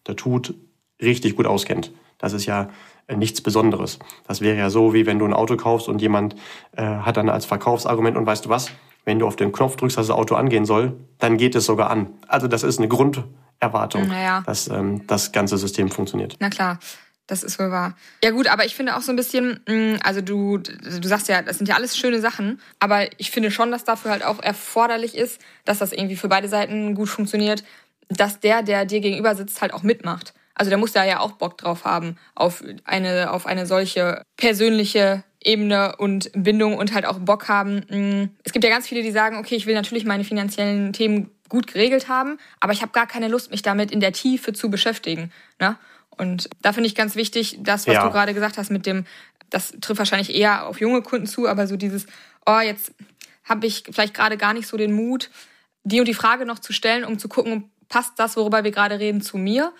da 0.09 0.15
tut, 0.15 0.55
richtig 1.01 1.37
gut 1.37 1.47
auskennt. 1.47 1.93
Das 2.19 2.33
ist 2.33 2.47
ja 2.47 2.71
äh, 3.07 3.17
nichts 3.17 3.41
Besonderes. 3.41 3.99
Das 4.27 4.41
wäre 4.41 4.57
ja 4.57 4.71
so, 4.71 4.95
wie 4.95 5.07
wenn 5.07 5.19
du 5.19 5.25
ein 5.25 5.35
Auto 5.35 5.57
kaufst 5.57 5.89
und 5.89 6.01
jemand 6.01 6.35
äh, 6.77 6.83
hat 6.83 7.17
dann 7.17 7.29
als 7.29 7.45
Verkaufsargument 7.45 8.17
und 8.17 8.27
weißt 8.27 8.47
du 8.47 8.49
was, 8.49 8.71
wenn 9.05 9.19
du 9.19 9.27
auf 9.27 9.37
den 9.37 9.53
Knopf 9.53 9.77
drückst, 9.77 9.97
dass 9.97 10.09
das 10.09 10.17
Auto 10.17 10.35
angehen 10.35 10.65
soll, 10.65 10.97
dann 11.19 11.37
geht 11.37 11.55
es 11.55 11.67
sogar 11.67 11.91
an. 11.91 12.09
Also 12.27 12.49
das 12.49 12.63
ist 12.63 12.79
eine 12.79 12.89
Grunderwartung, 12.89 14.09
naja. 14.09 14.43
dass 14.47 14.69
ähm, 14.69 15.07
das 15.07 15.33
ganze 15.33 15.59
System 15.59 15.91
funktioniert. 15.91 16.37
Na 16.41 16.51
klar. 16.51 16.79
Das 17.29 17.43
ist 17.43 17.59
wohl 17.59 17.73
wahr. 17.73 17.97
Ja 18.23 18.31
gut, 18.31 18.47
aber 18.47 18.67
ich 18.67 18.77
finde 18.77 18.97
auch 18.97 19.01
so 19.01 19.11
ein 19.11 19.17
bisschen, 19.17 19.59
mm, 19.67 19.97
also 20.05 20.21
du, 20.21 20.59
du 20.59 21.09
sagst 21.09 21.29
ja, 21.29 21.43
das 21.43 21.59
sind 21.59 21.69
ja 21.69 21.75
alles 21.75 21.97
schöne 21.97 22.21
Sachen, 22.21 22.61
aber 22.79 23.09
ich 23.19 23.33
finde 23.33 23.51
schon, 23.51 23.73
dass 23.73 23.83
dafür 23.83 24.13
halt 24.13 24.25
auch 24.25 24.41
erforderlich 24.41 25.17
ist, 25.17 25.41
dass 25.65 25.79
das 25.79 25.93
irgendwie 25.93 26.15
für 26.15 26.29
beide 26.29 26.49
Seiten 26.49 26.95
gut 26.95 27.09
funktioniert, 27.09 27.65
dass 28.09 28.41
der, 28.41 28.63
der 28.63 28.85
dir 28.85 29.01
gegenüber 29.01 29.35
sitzt, 29.35 29.61
halt 29.61 29.73
auch 29.73 29.83
mitmacht. 29.83 30.35
Also 30.55 30.71
der 30.71 30.79
muss 30.79 30.93
da 30.93 31.05
ja 31.05 31.21
auch 31.21 31.33
Bock 31.33 31.59
drauf 31.59 31.85
haben, 31.85 32.17
auf 32.35 32.65
eine, 32.85 33.31
auf 33.31 33.47
eine 33.47 33.67
solche 33.67 34.23
persönliche 34.37 35.23
Ebene 35.45 35.97
und 35.97 36.31
Bindung 36.35 36.77
und 36.77 36.95
halt 36.95 37.07
auch 37.07 37.19
Bock 37.19 37.49
haben. 37.49 37.85
Mm, 37.89 38.31
es 38.43 38.53
gibt 38.53 38.65
ja 38.65 38.71
ganz 38.71 38.89
viele, 38.89 39.03
die 39.03 39.13
sagen, 39.13 39.37
okay, 39.37 39.55
ich 39.55 39.67
will 39.67 39.75
natürlich 39.75 40.05
meine 40.05 40.25
finanziellen 40.25 40.93
Themen 40.93 41.31
gut 41.49 41.67
geregelt 41.69 42.09
haben, 42.09 42.39
aber 42.59 42.73
ich 42.73 42.83
habe 42.83 42.93
gar 42.93 43.07
keine 43.07 43.29
Lust, 43.29 43.51
mich 43.51 43.63
damit 43.63 43.91
in 43.91 44.01
der 44.01 44.13
Tiefe 44.13 44.53
zu 44.53 44.71
beschäftigen. 44.71 45.31
Ne? 45.61 45.77
Und 46.11 46.49
da 46.63 46.73
finde 46.73 46.89
ich 46.89 46.95
ganz 46.95 47.15
wichtig, 47.17 47.59
das, 47.61 47.87
was 47.87 47.95
ja. 47.95 48.05
du 48.05 48.11
gerade 48.11 48.35
gesagt 48.35 48.59
hast 48.59 48.71
mit 48.71 48.87
dem, 48.87 49.05
das 49.51 49.73
trifft 49.81 49.99
wahrscheinlich 49.99 50.35
eher 50.35 50.67
auf 50.67 50.81
junge 50.81 51.03
Kunden 51.03 51.27
zu, 51.27 51.47
aber 51.47 51.67
so 51.67 51.77
dieses, 51.77 52.07
oh, 52.47 52.59
jetzt 52.59 52.93
habe 53.45 53.67
ich 53.67 53.85
vielleicht 53.91 54.15
gerade 54.15 54.37
gar 54.37 54.55
nicht 54.55 54.67
so 54.67 54.77
den 54.77 54.93
Mut, 54.93 55.31
die 55.85 56.01
und 56.01 56.09
die 56.09 56.15
Frage 56.15 56.47
noch 56.47 56.59
zu 56.59 56.73
stellen, 56.73 57.05
um 57.05 57.19
zu 57.19 57.29
gucken, 57.29 57.71
passt 57.88 58.19
das, 58.19 58.37
worüber 58.37 58.64
wir 58.64 58.71
gerade 58.71 58.99
reden, 58.99 59.21
zu 59.21 59.38
mir? 59.38 59.73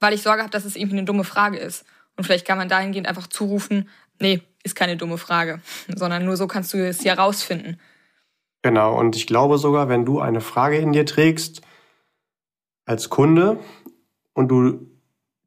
Weil 0.00 0.12
ich 0.12 0.22
Sorge 0.22 0.42
habe, 0.42 0.50
dass 0.50 0.64
es 0.64 0.76
irgendwie 0.76 0.98
eine 0.98 1.06
dumme 1.06 1.24
Frage 1.24 1.58
ist. 1.58 1.84
Und 2.16 2.24
vielleicht 2.24 2.46
kann 2.46 2.58
man 2.58 2.68
dahingehend 2.68 3.08
einfach 3.08 3.26
zurufen, 3.26 3.88
nee, 4.20 4.42
ist 4.62 4.76
keine 4.76 4.96
dumme 4.96 5.18
Frage, 5.18 5.60
sondern 5.94 6.24
nur 6.24 6.36
so 6.36 6.46
kannst 6.46 6.72
du 6.74 6.78
es 6.78 7.04
ja 7.04 7.14
rausfinden. 7.14 7.80
Genau, 8.62 8.98
und 8.98 9.14
ich 9.14 9.26
glaube 9.26 9.58
sogar, 9.58 9.88
wenn 9.88 10.06
du 10.06 10.20
eine 10.20 10.40
Frage 10.40 10.78
in 10.78 10.92
dir 10.92 11.04
trägst 11.04 11.60
als 12.86 13.10
Kunde 13.10 13.58
und 14.32 14.48
du 14.48 14.86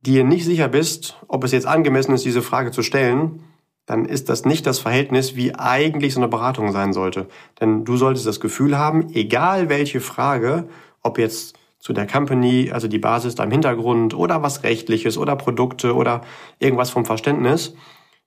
dir 0.02 0.24
nicht 0.24 0.46
sicher 0.46 0.68
bist, 0.68 1.18
ob 1.28 1.44
es 1.44 1.52
jetzt 1.52 1.66
angemessen 1.66 2.14
ist, 2.14 2.26
diese 2.26 2.44
Frage 2.44 2.72
zu 2.72 2.84
stellen, 2.84 3.44
dann 3.88 4.06
ist 4.06 4.30
das 4.30 4.46
nicht 4.46 4.68
das 4.68 4.80
Verhältnis, 4.80 5.36
wie 5.36 5.56
eigentlich 5.56 6.14
so 6.14 6.20
eine 6.20 6.28
Beratung 6.28 6.72
sein 6.74 6.94
sollte. 6.94 7.28
Denn 7.60 7.86
du 7.86 7.98
solltest 7.98 8.28
das 8.28 8.40
Gefühl 8.40 8.78
haben, 8.78 9.10
egal 9.14 9.70
welche 9.70 10.02
Frage, 10.02 10.70
ob 11.02 11.18
jetzt 11.18 11.57
zu 11.80 11.94
der 11.94 12.08
Company, 12.08 12.72
also 12.72 12.88
die 12.88 13.00
Basis 13.00 13.36
da 13.36 13.44
im 13.44 13.52
Hintergrund 13.52 14.14
oder 14.14 14.42
was 14.44 14.64
rechtliches 14.64 15.18
oder 15.18 15.36
Produkte 15.36 15.96
oder 15.96 16.22
irgendwas 16.60 16.90
vom 16.90 17.06
Verständnis, 17.06 17.76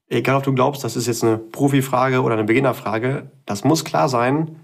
egal 0.08 0.36
ob 0.36 0.42
du 0.44 0.54
glaubst, 0.54 0.84
das 0.84 0.96
ist 0.96 1.06
jetzt 1.06 1.24
eine 1.24 1.38
Profifrage 1.38 2.22
oder 2.22 2.34
eine 2.34 2.44
Beginnerfrage, 2.44 3.30
das 3.46 3.64
muss 3.64 3.84
klar 3.84 4.08
sein, 4.08 4.56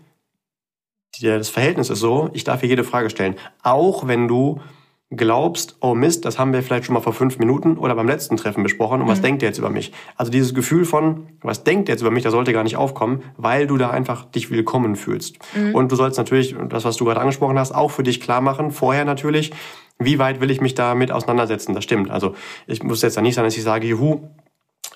das 1.21 1.49
Verhältnis 1.49 1.89
ist 1.89 2.01
so, 2.01 2.31
ich 2.35 2.45
darf 2.45 2.61
hier 2.61 2.69
jede 2.69 2.85
Frage 2.85 3.09
stellen. 3.09 3.37
Auch 3.63 4.07
wenn 4.07 4.29
du 4.29 4.61
glaubst, 5.11 5.77
oh 5.81 5.95
Mist, 5.95 6.25
das 6.25 6.39
haben 6.39 6.53
wir 6.53 6.63
vielleicht 6.65 6.87
schon 6.87 6.95
mal 6.95 7.01
vor 7.01 7.13
fünf 7.13 7.39
Minuten 7.39 7.79
oder 7.79 7.95
beim 7.95 8.09
letzten 8.09 8.37
Treffen 8.37 8.65
besprochen 8.65 9.01
und 9.01 9.07
mhm. 9.07 9.11
was 9.11 9.21
denkt 9.21 9.41
der 9.41 9.51
jetzt 9.51 9.59
über 9.59 9.71
mich? 9.71 9.93
Also 10.17 10.33
dieses 10.33 10.53
Gefühl 10.53 10.85
von, 10.85 11.29
was 11.43 11.63
denkt 11.63 11.87
der 11.87 11.95
jetzt 11.95 12.03
über 12.03 12.11
mich, 12.11 12.25
das 12.25 12.33
sollte 12.33 12.53
gar 12.53 12.65
nicht 12.65 12.77
aufkommen, 12.77 13.23
weil 13.37 13.69
du 13.69 13.77
da 13.77 13.91
einfach 13.91 14.25
dich 14.25 14.51
willkommen 14.51 14.97
fühlst. 14.97 15.39
Mhm. 15.55 15.77
Und 15.77 15.93
du 15.93 15.97
sollst 15.97 16.19
natürlich, 16.19 16.57
das 16.69 16.85
was 16.85 16.97
du 16.97 17.05
gerade 17.05 17.21
angesprochen 17.21 17.59
hast, 17.59 17.73
auch 17.73 17.93
für 17.93 18.03
dich 18.03 18.21
klar 18.21 18.41
machen, 18.41 18.73
vorher 18.73 19.05
natürlich, 19.05 19.53
wie 19.99 20.19
weit 20.19 20.41
will 20.41 20.51
ich 20.51 20.61
mich 20.61 20.75
damit 20.75 21.13
auseinandersetzen? 21.13 21.73
Das 21.73 21.85
stimmt. 21.85 22.11
Also 22.11 22.35
ich 22.67 22.83
muss 22.83 23.01
jetzt 23.03 23.15
ja 23.15 23.23
nicht 23.23 23.37
sein, 23.37 23.45
dass 23.45 23.57
ich 23.57 23.63
sage, 23.63 23.87
juhu, 23.87 24.29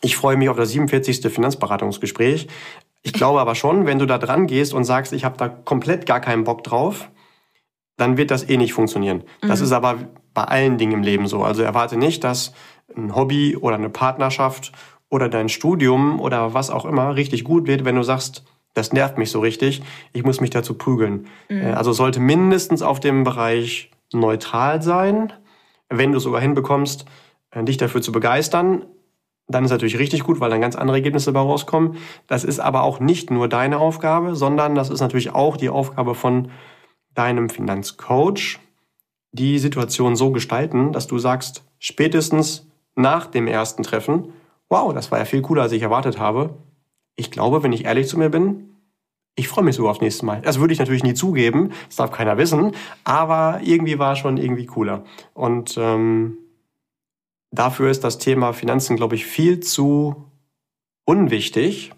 ich 0.03 0.17
freue 0.17 0.37
mich 0.37 0.49
auf 0.49 0.57
das 0.57 0.71
47. 0.71 1.33
Finanzberatungsgespräch. 1.33 2.49
Ich 3.03 3.13
glaube 3.13 3.41
aber 3.41 3.55
schon, 3.55 3.87
wenn 3.87 3.99
du 3.99 4.07
da 4.07 4.19
dran 4.19 4.47
gehst 4.47 4.75
und 4.75 4.85
sagst, 4.85 5.13
ich 5.13 5.25
habe 5.25 5.37
da 5.37 5.49
komplett 5.49 6.05
gar 6.05 6.21
keinen 6.21 6.45
Bock 6.45 6.65
drauf, 6.65 7.11
dann 8.01 8.17
wird 8.17 8.31
das 8.31 8.49
eh 8.49 8.57
nicht 8.57 8.73
funktionieren. 8.73 9.25
Mhm. 9.43 9.49
Das 9.49 9.61
ist 9.61 9.73
aber 9.73 9.99
bei 10.33 10.45
allen 10.45 10.79
Dingen 10.79 10.93
im 10.93 11.03
Leben 11.03 11.27
so. 11.27 11.43
Also 11.43 11.63
erwarte 11.63 11.97
nicht, 11.97 12.25
dass 12.25 12.55
ein 12.97 13.15
Hobby 13.15 13.57
oder 13.57 13.77
eine 13.77 13.91
Partnerschaft 13.91 14.73
oder 15.11 15.29
dein 15.29 15.49
Studium 15.49 16.21
oder 16.21 16.55
was 16.55 16.71
auch 16.71 16.85
immer 16.85 17.15
richtig 17.17 17.45
gut 17.45 17.67
wird, 17.67 17.85
wenn 17.85 17.97
du 17.97 18.03
sagst, 18.03 18.45
das 18.75 18.93
nervt 18.93 19.19
mich 19.19 19.31
so 19.31 19.41
richtig, 19.41 19.83
ich 20.13 20.25
muss 20.25 20.41
mich 20.41 20.51
dazu 20.51 20.75
prügeln. 20.75 21.27
Mhm. 21.49 21.63
Äh, 21.63 21.73
also 21.73 21.93
sollte 21.93 22.21
mindestens 22.21 22.83
auf 22.83 23.01
dem 23.01 23.25
Bereich 23.25 23.91
neutral 24.13 24.81
sein. 24.81 25.33
Wenn 25.89 26.13
du 26.13 26.21
sogar 26.21 26.41
hinbekommst, 26.41 27.05
äh, 27.51 27.65
dich 27.65 27.77
dafür 27.77 28.01
zu 28.01 28.13
begeistern, 28.13 28.87
dann 29.49 29.65
ist 29.65 29.73
natürlich 29.73 29.99
richtig 29.99 30.23
gut, 30.23 30.41
weil 30.41 30.51
dann 30.51 30.61
ganz 30.61 30.77
andere 30.77 30.99
Ergebnisse 30.99 31.33
dabei 31.33 31.45
rauskommen. 31.45 31.97
Das 32.29 32.45
ist 32.45 32.61
aber 32.61 32.83
auch 32.85 33.01
nicht 33.01 33.31
nur 33.33 33.49
deine 33.49 33.79
Aufgabe, 33.79 34.37
sondern 34.37 34.77
das 34.77 34.91
ist 34.91 35.01
natürlich 35.01 35.35
auch 35.35 35.57
die 35.57 35.69
Aufgabe 35.69 36.15
von 36.15 36.51
deinem 37.21 37.51
Finanzcoach 37.51 38.59
die 39.33 39.59
Situation 39.59 40.17
so 40.17 40.33
gestalten, 40.33 40.93
dass 40.93 41.07
du 41.07 41.19
sagst, 41.19 41.63
spätestens 41.79 42.67
nach 42.95 43.27
dem 43.27 43.47
ersten 43.47 43.83
Treffen, 43.83 44.33
wow, 44.71 44.95
das 44.95 45.11
war 45.11 45.19
ja 45.19 45.27
viel 45.27 45.43
cooler, 45.43 45.63
als 45.63 45.73
ich 45.73 45.83
erwartet 45.83 46.19
habe. 46.19 46.55
Ich 47.17 47.31
glaube, 47.31 47.63
wenn 47.63 47.73
ich 47.73 47.85
ehrlich 47.85 48.09
zu 48.09 48.19
mir 48.19 48.31
bin, 48.31 48.71
ich 49.37 49.49
freue 49.49 49.65
mich 49.65 49.77
sogar 49.77 49.91
aufs 49.91 50.01
nächste 50.01 50.25
Mal. 50.25 50.41
Das 50.41 50.61
würde 50.61 50.73
ich 50.73 50.79
natürlich 50.79 51.03
nie 51.03 51.13
zugeben, 51.13 51.73
das 51.89 51.97
darf 51.97 52.11
keiner 52.11 52.39
wissen, 52.39 52.73
aber 53.05 53.61
irgendwie 53.63 53.99
war 53.99 54.17
schon 54.17 54.39
irgendwie 54.39 54.65
cooler. 54.67 55.05
Und 55.35 55.77
ähm, 55.79 56.39
dafür 57.51 57.91
ist 57.91 58.03
das 58.03 58.17
Thema 58.17 58.55
Finanzen, 58.55 58.97
glaube 58.97 59.15
ich, 59.15 59.27
viel 59.27 59.61
zu 59.61 60.25
unwichtig, 61.05 61.93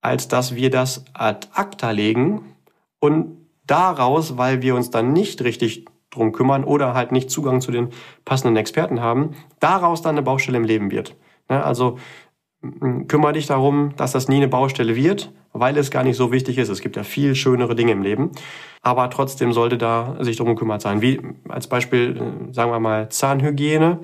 als 0.00 0.26
dass 0.26 0.56
wir 0.56 0.70
das 0.70 1.04
ad 1.14 1.46
acta 1.54 1.92
legen 1.92 2.56
und 2.98 3.43
daraus, 3.66 4.36
weil 4.36 4.62
wir 4.62 4.74
uns 4.74 4.90
dann 4.90 5.12
nicht 5.12 5.42
richtig 5.42 5.86
drum 6.10 6.32
kümmern 6.32 6.64
oder 6.64 6.94
halt 6.94 7.12
nicht 7.12 7.30
Zugang 7.30 7.60
zu 7.60 7.72
den 7.72 7.88
passenden 8.24 8.56
Experten 8.56 9.00
haben, 9.00 9.34
daraus 9.60 10.02
dann 10.02 10.14
eine 10.14 10.22
Baustelle 10.22 10.58
im 10.58 10.64
Leben 10.64 10.90
wird. 10.90 11.16
Ne, 11.48 11.62
also 11.62 11.98
kümmere 13.08 13.34
dich 13.34 13.46
darum, 13.46 13.94
dass 13.96 14.12
das 14.12 14.28
nie 14.28 14.36
eine 14.36 14.48
Baustelle 14.48 14.96
wird, 14.96 15.32
weil 15.52 15.76
es 15.76 15.90
gar 15.90 16.02
nicht 16.02 16.16
so 16.16 16.32
wichtig 16.32 16.58
ist. 16.58 16.68
Es 16.68 16.80
gibt 16.80 16.96
ja 16.96 17.02
viel 17.02 17.34
schönere 17.34 17.74
Dinge 17.74 17.92
im 17.92 18.02
Leben, 18.02 18.30
aber 18.82 19.10
trotzdem 19.10 19.52
sollte 19.52 19.76
da 19.76 20.16
sich 20.20 20.36
darum 20.36 20.54
gekümmert 20.54 20.80
sein. 20.80 21.02
Wie 21.02 21.20
als 21.48 21.66
Beispiel, 21.66 22.16
äh, 22.16 22.52
sagen 22.52 22.70
wir 22.70 22.80
mal, 22.80 23.08
Zahnhygiene. 23.08 24.00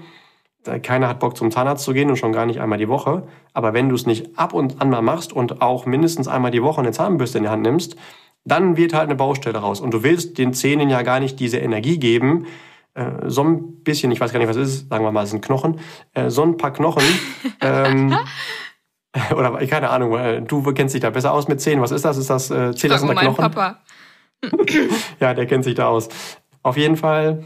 Keiner 0.83 1.09
hat 1.09 1.21
Bock 1.21 1.39
zum 1.39 1.51
Zahnarzt 1.51 1.85
zu 1.85 1.95
gehen 1.95 2.11
und 2.11 2.17
schon 2.17 2.33
gar 2.33 2.45
nicht 2.45 2.61
einmal 2.61 2.77
die 2.77 2.89
Woche. 2.89 3.27
Aber 3.55 3.73
wenn 3.73 3.89
du 3.89 3.95
es 3.95 4.05
nicht 4.05 4.39
ab 4.39 4.53
und 4.53 4.83
an 4.83 4.91
mal 4.91 5.01
machst 5.01 5.33
und 5.33 5.63
auch 5.63 5.87
mindestens 5.87 6.29
einmal 6.29 6.51
die 6.51 6.63
Woche 6.63 6.83
eine 6.83 6.93
Zahnbürste 6.93 7.39
in 7.39 7.45
die 7.45 7.51
Hand 7.51 7.63
nimmst, 7.63 7.97
dann 8.45 8.77
wird 8.77 8.95
halt 8.95 9.05
eine 9.05 9.17
Baustelle 9.17 9.59
raus. 9.59 9.81
Und 9.81 9.93
du 9.93 10.03
willst 10.03 10.39
den 10.39 10.55
Zähnen 10.55 10.89
ja 10.89 11.03
gar 11.03 11.21
nicht 11.21 11.39
diese 11.41 11.59
Energie 11.59 11.99
geben, 11.99 12.47
äh, 12.95 13.11
so 13.27 13.45
ein 13.45 13.83
bisschen, 13.83 14.11
ich 14.11 14.21
weiß 14.21 14.33
gar 14.33 14.39
nicht, 14.39 14.49
was 14.49 14.57
es 14.57 14.69
ist, 14.69 14.89
sagen 14.89 15.05
wir 15.05 15.13
mal, 15.13 15.25
es 15.25 15.31
sind 15.31 15.45
Knochen, 15.45 15.81
äh, 16.15 16.31
so 16.31 16.43
ein 16.43 16.57
paar 16.57 16.73
Knochen, 16.73 17.05
ähm, 17.61 18.17
oder 19.33 19.67
keine 19.67 19.91
Ahnung, 19.91 20.17
äh, 20.17 20.43
du 20.43 20.63
kennst 20.73 20.95
dich 20.95 21.03
da 21.03 21.11
besser 21.11 21.33
aus 21.33 21.49
mit 21.49 21.61
Zähnen. 21.61 21.83
Was 21.83 21.91
ist 21.91 22.05
das? 22.05 22.17
Ist 22.17 22.31
das 22.31 22.51
äh, 22.51 22.73
unter 22.83 23.15
Knochen? 23.15 23.37
Papa. 23.37 23.81
ja, 25.21 25.35
der 25.35 25.47
kennt 25.47 25.65
sich 25.65 25.75
da 25.75 25.89
aus. 25.89 26.09
Auf 26.63 26.77
jeden 26.77 26.97
Fall, 26.97 27.45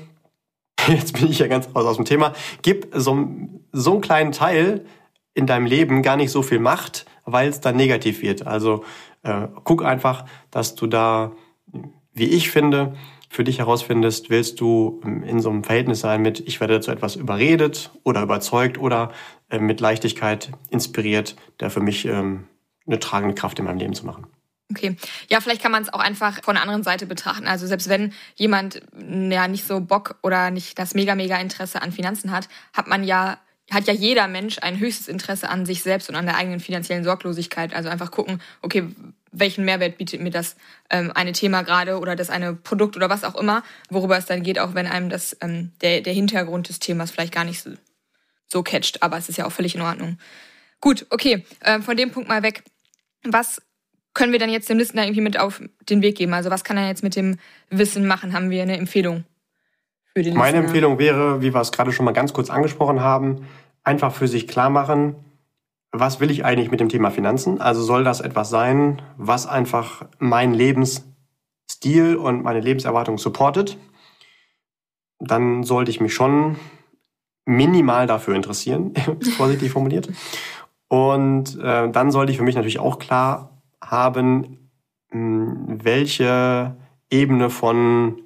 jetzt 0.88 1.18
bin 1.18 1.30
ich 1.30 1.38
ja 1.38 1.46
ganz 1.46 1.68
aus, 1.74 1.85
aus 1.85 1.96
dem 1.96 2.04
Thema, 2.04 2.33
gib 2.62 2.88
so, 2.92 3.28
so 3.72 3.92
einen 3.92 4.00
kleinen 4.00 4.33
Teil 4.33 4.85
in 5.35 5.46
deinem 5.46 5.66
Leben 5.66 6.02
gar 6.02 6.16
nicht 6.16 6.30
so 6.30 6.42
viel 6.42 6.61
Macht, 6.61 7.07
weil 7.24 7.48
es 7.48 7.61
dann 7.61 7.76
negativ 7.76 8.22
wird. 8.22 8.46
Also 8.46 8.85
äh, 9.24 9.48
guck 9.64 9.84
einfach, 9.84 10.24
dass 10.50 10.74
du 10.74 10.87
da, 10.87 11.32
wie 12.12 12.26
ich 12.26 12.50
finde, 12.50 12.94
für 13.28 13.42
dich 13.42 13.58
herausfindest, 13.58 14.30
willst 14.30 14.60
du 14.60 15.00
ähm, 15.04 15.24
in 15.24 15.40
so 15.40 15.50
einem 15.50 15.64
Verhältnis 15.64 16.00
sein 16.00 16.22
mit, 16.22 16.40
ich 16.40 16.60
werde 16.60 16.74
dazu 16.74 16.92
etwas 16.92 17.16
überredet 17.16 17.90
oder 18.04 18.22
überzeugt 18.22 18.78
oder 18.78 19.10
äh, 19.50 19.58
mit 19.58 19.80
Leichtigkeit 19.80 20.52
inspiriert, 20.70 21.34
der 21.58 21.70
für 21.70 21.80
mich 21.80 22.04
ähm, 22.06 22.46
eine 22.87 23.00
tragende 23.00 23.34
Kraft 23.34 23.58
in 23.58 23.64
meinem 23.64 23.78
Leben 23.78 23.94
zu 23.94 24.06
machen. 24.06 24.26
Okay. 24.70 24.96
Ja, 25.28 25.40
vielleicht 25.40 25.62
kann 25.62 25.72
man 25.72 25.82
es 25.82 25.92
auch 25.92 26.00
einfach 26.00 26.42
von 26.42 26.54
der 26.54 26.62
anderen 26.62 26.82
Seite 26.82 27.06
betrachten. 27.06 27.46
Also 27.46 27.66
selbst 27.66 27.88
wenn 27.88 28.12
jemand 28.34 28.80
ja 28.96 29.46
nicht 29.46 29.66
so 29.66 29.80
Bock 29.80 30.18
oder 30.22 30.50
nicht 30.50 30.78
das 30.78 30.94
mega, 30.94 31.14
mega 31.14 31.37
Interesse 31.37 31.82
an 31.82 31.92
Finanzen 31.92 32.30
hat, 32.30 32.48
hat 32.72 32.87
man 32.87 33.04
ja 33.04 33.38
hat 33.70 33.87
ja 33.87 33.94
jeder 33.94 34.29
Mensch 34.29 34.59
ein 34.61 34.79
höchstes 34.79 35.09
Interesse 35.09 35.48
an 35.48 35.66
sich 35.66 35.83
selbst 35.83 36.09
und 36.09 36.16
an 36.16 36.27
der 36.27 36.37
eigenen 36.37 36.61
finanziellen 36.61 37.05
Sorglosigkeit. 37.05 37.74
Also 37.74 37.88
einfach 37.88 38.11
gucken, 38.11 38.40
okay, 38.62 38.88
welchen 39.33 39.64
Mehrwert 39.64 39.98
bietet 39.98 40.20
mir 40.20 40.31
das 40.31 40.57
ähm, 40.90 41.11
eine 41.14 41.33
Thema 41.33 41.62
gerade 41.62 41.98
oder 41.98 42.14
das 42.14 42.31
eine 42.31 42.55
Produkt 42.55 42.96
oder 42.96 43.09
was 43.09 43.24
auch 43.24 43.35
immer, 43.35 43.62
worüber 43.90 44.16
es 44.16 44.27
dann 44.27 44.42
geht, 44.42 44.59
auch 44.59 44.74
wenn 44.74 44.87
einem 44.87 45.09
das 45.09 45.37
ähm, 45.40 45.72
der, 45.81 46.03
der 46.03 46.12
Hintergrund 46.12 46.68
des 46.68 46.79
Themas 46.79 47.11
vielleicht 47.11 47.35
gar 47.35 47.44
nicht 47.44 47.62
so, 47.62 47.70
so 48.46 48.62
catcht. 48.62 49.03
Aber 49.03 49.16
es 49.16 49.29
ist 49.29 49.38
ja 49.38 49.46
auch 49.46 49.53
völlig 49.53 49.74
in 49.74 49.81
Ordnung. 49.81 50.18
Gut, 50.81 51.07
okay, 51.11 51.44
äh, 51.61 51.81
von 51.81 51.96
dem 51.96 52.11
Punkt 52.11 52.29
mal 52.29 52.42
weg. 52.42 52.62
Was 53.24 53.62
können 54.12 54.33
wir 54.33 54.38
dann 54.38 54.50
jetzt 54.50 54.68
dem 54.68 54.79
Listener 54.79 55.05
irgendwie 55.05 55.22
mit 55.22 55.38
auf 55.38 55.62
den 55.88 56.03
Weg 56.03 56.16
geben? 56.16 56.35
Also 56.35 56.50
was 56.50 56.62
kann 56.62 56.77
er 56.77 56.87
jetzt 56.87 57.03
mit 57.03 57.16
dem 57.16 57.38
Wissen 57.70 58.07
machen? 58.07 58.35
Haben 58.35 58.50
wir 58.50 58.62
eine 58.62 58.77
Empfehlung 58.77 59.24
für 60.16 60.22
den 60.22 60.35
Meine 60.35 60.59
Listener? 60.59 60.64
Empfehlung 60.64 60.98
wäre, 60.98 61.42
wie 61.42 61.53
wir 61.53 61.61
es 61.61 61.72
gerade 61.72 61.92
schon 61.92 62.05
mal 62.05 62.12
ganz 62.12 62.33
kurz 62.33 62.50
angesprochen 62.50 63.00
haben, 63.00 63.46
einfach 63.83 64.14
für 64.14 64.29
sich 64.29 64.46
klar 64.46 64.70
machen, 64.70 65.16
was 65.92 66.18
will 66.18 66.31
ich 66.31 66.44
eigentlich 66.44 66.70
mit 66.70 66.81
dem 66.81 66.88
Thema 66.88 67.11
Finanzen? 67.11 67.61
Also 67.61 67.83
soll 67.83 68.03
das 68.03 68.20
etwas 68.20 68.50
sein, 68.50 69.00
was 69.16 69.46
einfach 69.46 70.07
mein 70.18 70.53
Lebensstil 70.53 72.16
und 72.16 72.42
meine 72.42 72.61
Lebenserwartung 72.61 73.16
supportet? 73.16 73.79
Dann 75.20 75.62
sollte 75.62 75.92
ich 75.92 76.00
mich 76.00 76.12
schon 76.12 76.57
minimal 77.44 78.07
dafür 78.07 78.35
interessieren, 78.35 78.94
vorsichtig 79.37 79.70
formuliert. 79.70 80.09
Und 80.88 81.59
äh, 81.61 81.90
dann 81.90 82.11
sollte 82.11 82.33
ich 82.33 82.38
für 82.38 82.44
mich 82.44 82.57
natürlich 82.57 82.81
auch 82.81 82.98
klar 82.98 83.62
haben, 83.83 84.70
mh, 85.11 85.79
welche 85.85 86.77
Ebene 87.11 87.50
von, 87.50 88.20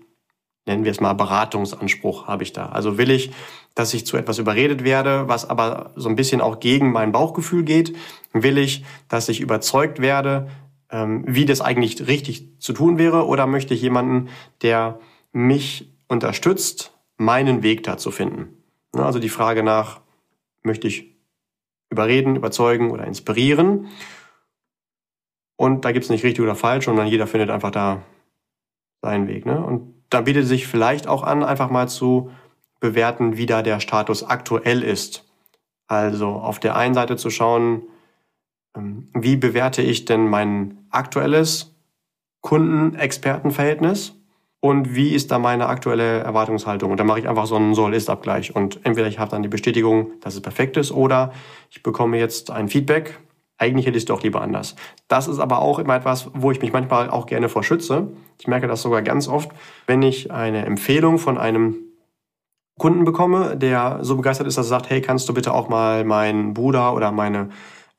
nennen 0.69 0.85
wir 0.85 0.93
es 0.93 1.01
mal, 1.01 1.15
Beratungsanspruch 1.15 2.29
habe 2.29 2.45
ich 2.45 2.53
da. 2.53 2.67
Also 2.67 2.99
will 2.99 3.11
ich 3.11 3.33
dass 3.79 3.95
ich 3.95 4.05
zu 4.05 4.17
etwas 4.17 4.41
überredet 4.41 4.83
werde, 4.83 5.29
was 5.29 5.49
aber 5.49 5.93
so 5.95 6.09
ein 6.09 6.17
bisschen 6.17 6.41
auch 6.41 6.59
gegen 6.59 6.91
mein 6.91 7.13
Bauchgefühl 7.13 7.63
geht? 7.63 7.95
Will 8.33 8.59
ich, 8.59 8.85
dass 9.09 9.29
ich 9.29 9.41
überzeugt 9.41 10.01
werde, 10.01 10.51
ähm, 10.91 11.23
wie 11.29 11.45
das 11.45 11.61
eigentlich 11.61 12.09
richtig 12.09 12.59
zu 12.59 12.73
tun 12.73 12.99
wäre? 12.99 13.29
Oder 13.29 13.47
möchte 13.47 13.75
ich 13.75 13.81
jemanden, 13.81 14.31
der 14.63 14.99
mich 15.31 15.95
unterstützt, 16.09 16.93
meinen 17.19 17.63
Weg 17.63 17.85
da 17.85 17.97
zu 17.99 18.11
finden? 18.11 18.49
Also 18.95 19.21
die 19.21 19.29
Frage 19.29 19.63
nach, 19.63 20.01
möchte 20.65 20.89
ich 20.89 21.15
überreden, 21.89 22.35
überzeugen 22.35 22.91
oder 22.91 23.07
inspirieren? 23.07 23.87
Und 25.55 25.85
da 25.85 25.93
gibt 25.93 26.03
es 26.03 26.11
nicht 26.11 26.25
richtig 26.25 26.43
oder 26.43 26.57
falsch, 26.57 26.87
sondern 26.87 27.07
jeder 27.07 27.29
findet 27.29 27.51
einfach 27.51 27.71
da 27.71 28.03
seinen 29.03 29.29
Weg. 29.29 29.47
Ne? 29.47 29.65
Und 29.65 29.98
da 30.11 30.21
bietet 30.23 30.47
sich 30.47 30.67
vielleicht 30.67 31.07
auch 31.07 31.23
an, 31.23 31.43
einfach 31.45 31.71
mal 31.71 31.89
zu 31.89 32.31
bewerten, 32.81 33.37
wie 33.37 33.47
da 33.47 33.63
der 33.63 33.81
Status 33.81 34.23
aktuell 34.25 34.83
ist. 34.83 35.25
Also 35.87 36.29
auf 36.29 36.59
der 36.59 36.77
einen 36.77 36.95
Seite 36.95 37.17
zu 37.17 37.31
schauen, 37.31 37.83
ähm, 38.77 39.09
wie 39.15 39.37
bewerte 39.37 39.83
ich 39.83 40.05
denn 40.05 40.29
mein 40.29 40.79
aktuelles 40.91 41.75
Kunden-Experten-Verhältnis 42.41 44.15
und 44.61 44.95
wie 44.95 45.15
ist 45.15 45.31
da 45.31 45.39
meine 45.39 45.67
aktuelle 45.67 46.21
Erwartungshaltung. 46.21 46.91
Und 46.91 46.99
dann 46.99 47.07
mache 47.07 47.21
ich 47.21 47.29
einfach 47.29 47.47
so 47.47 47.57
einen 47.57 47.75
Soll-Ist-Abgleich. 47.75 48.55
Und 48.55 48.81
entweder 48.85 49.09
ich 49.09 49.19
habe 49.19 49.31
dann 49.31 49.43
die 49.43 49.49
Bestätigung, 49.49 50.13
dass 50.21 50.35
es 50.35 50.43
perfekt 50.43 50.77
ist, 50.77 50.93
oder 50.93 51.33
ich 51.71 51.83
bekomme 51.83 52.19
jetzt 52.19 52.51
ein 52.51 52.69
Feedback, 52.69 53.19
eigentlich 53.59 53.87
hätte 53.87 53.99
ich 53.99 54.03
es 54.03 54.09
doch 54.09 54.23
lieber 54.23 54.41
anders. 54.41 54.77
Das 55.09 55.29
ist 55.29 55.41
aber 55.41 55.59
auch 55.59 55.79
immer 55.79 55.97
etwas, 55.97 56.31
wo 56.33 56.51
ich 56.51 56.63
mich 56.63 56.73
manchmal 56.73 57.11
auch 57.11 57.27
gerne 57.27 57.49
vor 57.49 57.65
schütze. 57.65 58.09
Ich 58.39 58.47
merke 58.47 58.69
das 58.69 58.83
sogar 58.83 59.03
ganz 59.03 59.29
oft, 59.29 59.51
wenn 59.87 60.03
ich 60.03 60.31
eine 60.31 60.65
Empfehlung 60.65 61.19
von 61.19 61.37
einem 61.37 61.77
Kunden 62.79 63.05
bekomme, 63.05 63.57
der 63.57 63.99
so 64.03 64.17
begeistert 64.17 64.47
ist, 64.47 64.57
dass 64.57 64.67
er 64.67 64.71
sagt, 64.71 64.91
hey, 64.91 65.01
kannst 65.01 65.29
du 65.29 65.35
bitte 65.35 65.53
auch 65.53 65.69
mal 65.69 66.05
meinen 66.05 66.55
Bruder 66.55 66.95
oder 66.95 67.11
meine 67.11 67.51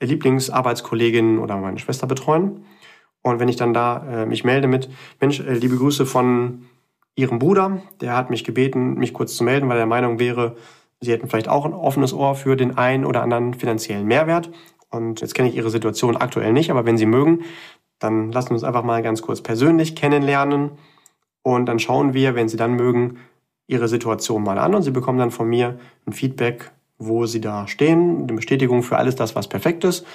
Lieblingsarbeitskollegin 0.01 1.37
oder 1.37 1.57
meine 1.57 1.77
Schwester 1.79 2.07
betreuen? 2.07 2.63
Und 3.21 3.41
wenn 3.41 3.49
ich 3.49 3.57
dann 3.57 3.73
da 3.73 4.21
äh, 4.21 4.25
mich 4.25 4.45
melde 4.45 4.69
mit, 4.69 4.89
Mensch, 5.19 5.41
äh, 5.41 5.53
liebe 5.53 5.75
Grüße 5.75 6.05
von 6.05 6.65
Ihrem 7.15 7.37
Bruder, 7.37 7.81
der 7.99 8.15
hat 8.15 8.29
mich 8.29 8.45
gebeten, 8.45 8.93
mich 8.93 9.13
kurz 9.13 9.35
zu 9.35 9.43
melden, 9.43 9.67
weil 9.67 9.75
er 9.75 9.81
der 9.81 9.87
Meinung 9.87 10.19
wäre, 10.19 10.55
Sie 11.01 11.11
hätten 11.11 11.29
vielleicht 11.29 11.47
auch 11.47 11.65
ein 11.65 11.73
offenes 11.73 12.13
Ohr 12.13 12.35
für 12.35 12.57
den 12.57 12.77
einen 12.77 13.05
oder 13.05 13.23
anderen 13.23 13.53
finanziellen 13.53 14.05
Mehrwert. 14.05 14.49
Und 14.89 15.21
jetzt 15.21 15.35
kenne 15.35 15.49
ich 15.49 15.55
Ihre 15.55 15.69
Situation 15.69 16.17
aktuell 16.17 16.53
nicht, 16.53 16.71
aber 16.71 16.85
wenn 16.85 16.97
Sie 16.97 17.05
mögen, 17.05 17.43
dann 17.99 18.31
lassen 18.31 18.49
wir 18.49 18.55
uns 18.55 18.63
einfach 18.63 18.83
mal 18.83 19.03
ganz 19.03 19.21
kurz 19.21 19.41
persönlich 19.41 19.95
kennenlernen. 19.95 20.71
Und 21.43 21.65
dann 21.65 21.79
schauen 21.79 22.13
wir, 22.13 22.35
wenn 22.35 22.49
Sie 22.49 22.57
dann 22.57 22.73
mögen, 22.73 23.19
ihre 23.69 23.87
Situation 23.87 24.43
mal 24.43 24.57
an 24.57 24.73
und 24.73 24.81
sie 24.81 24.91
bekommen 24.91 25.19
dann 25.19 25.31
von 25.31 25.47
mir 25.47 25.79
ein 26.05 26.11
Feedback, 26.11 26.71
wo 26.97 27.27
sie 27.27 27.39
da 27.39 27.67
stehen, 27.67 28.23
eine 28.23 28.33
Bestätigung 28.33 28.81
für 28.81 28.97
alles 28.97 29.15
das, 29.15 29.35
was 29.35 29.47
perfekt 29.47 29.83
ist 29.83 30.05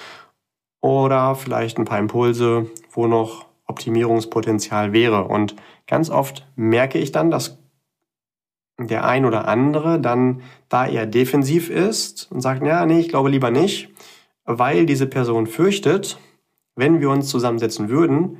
oder 0.81 1.35
vielleicht 1.35 1.79
ein 1.79 1.85
paar 1.85 1.97
Impulse, 1.97 2.69
wo 2.91 3.07
noch 3.07 3.47
Optimierungspotenzial 3.65 4.91
wäre. 4.91 5.23
Und 5.23 5.55
ganz 5.87 6.09
oft 6.09 6.45
merke 6.57 6.99
ich 6.99 7.13
dann, 7.13 7.31
dass 7.31 7.57
der 8.77 9.05
ein 9.05 9.25
oder 9.25 9.47
andere 9.47 10.01
dann 10.01 10.41
da 10.67 10.85
eher 10.85 11.05
defensiv 11.05 11.69
ist 11.69 12.29
und 12.31 12.41
sagt, 12.41 12.61
ja, 12.61 12.85
nee, 12.85 12.99
ich 12.99 13.07
glaube 13.07 13.29
lieber 13.29 13.51
nicht, 13.51 13.89
weil 14.45 14.85
diese 14.85 15.07
Person 15.07 15.47
fürchtet, 15.47 16.17
wenn 16.75 17.01
wir 17.01 17.09
uns 17.09 17.29
zusammensetzen 17.29 17.89
würden, 17.89 18.37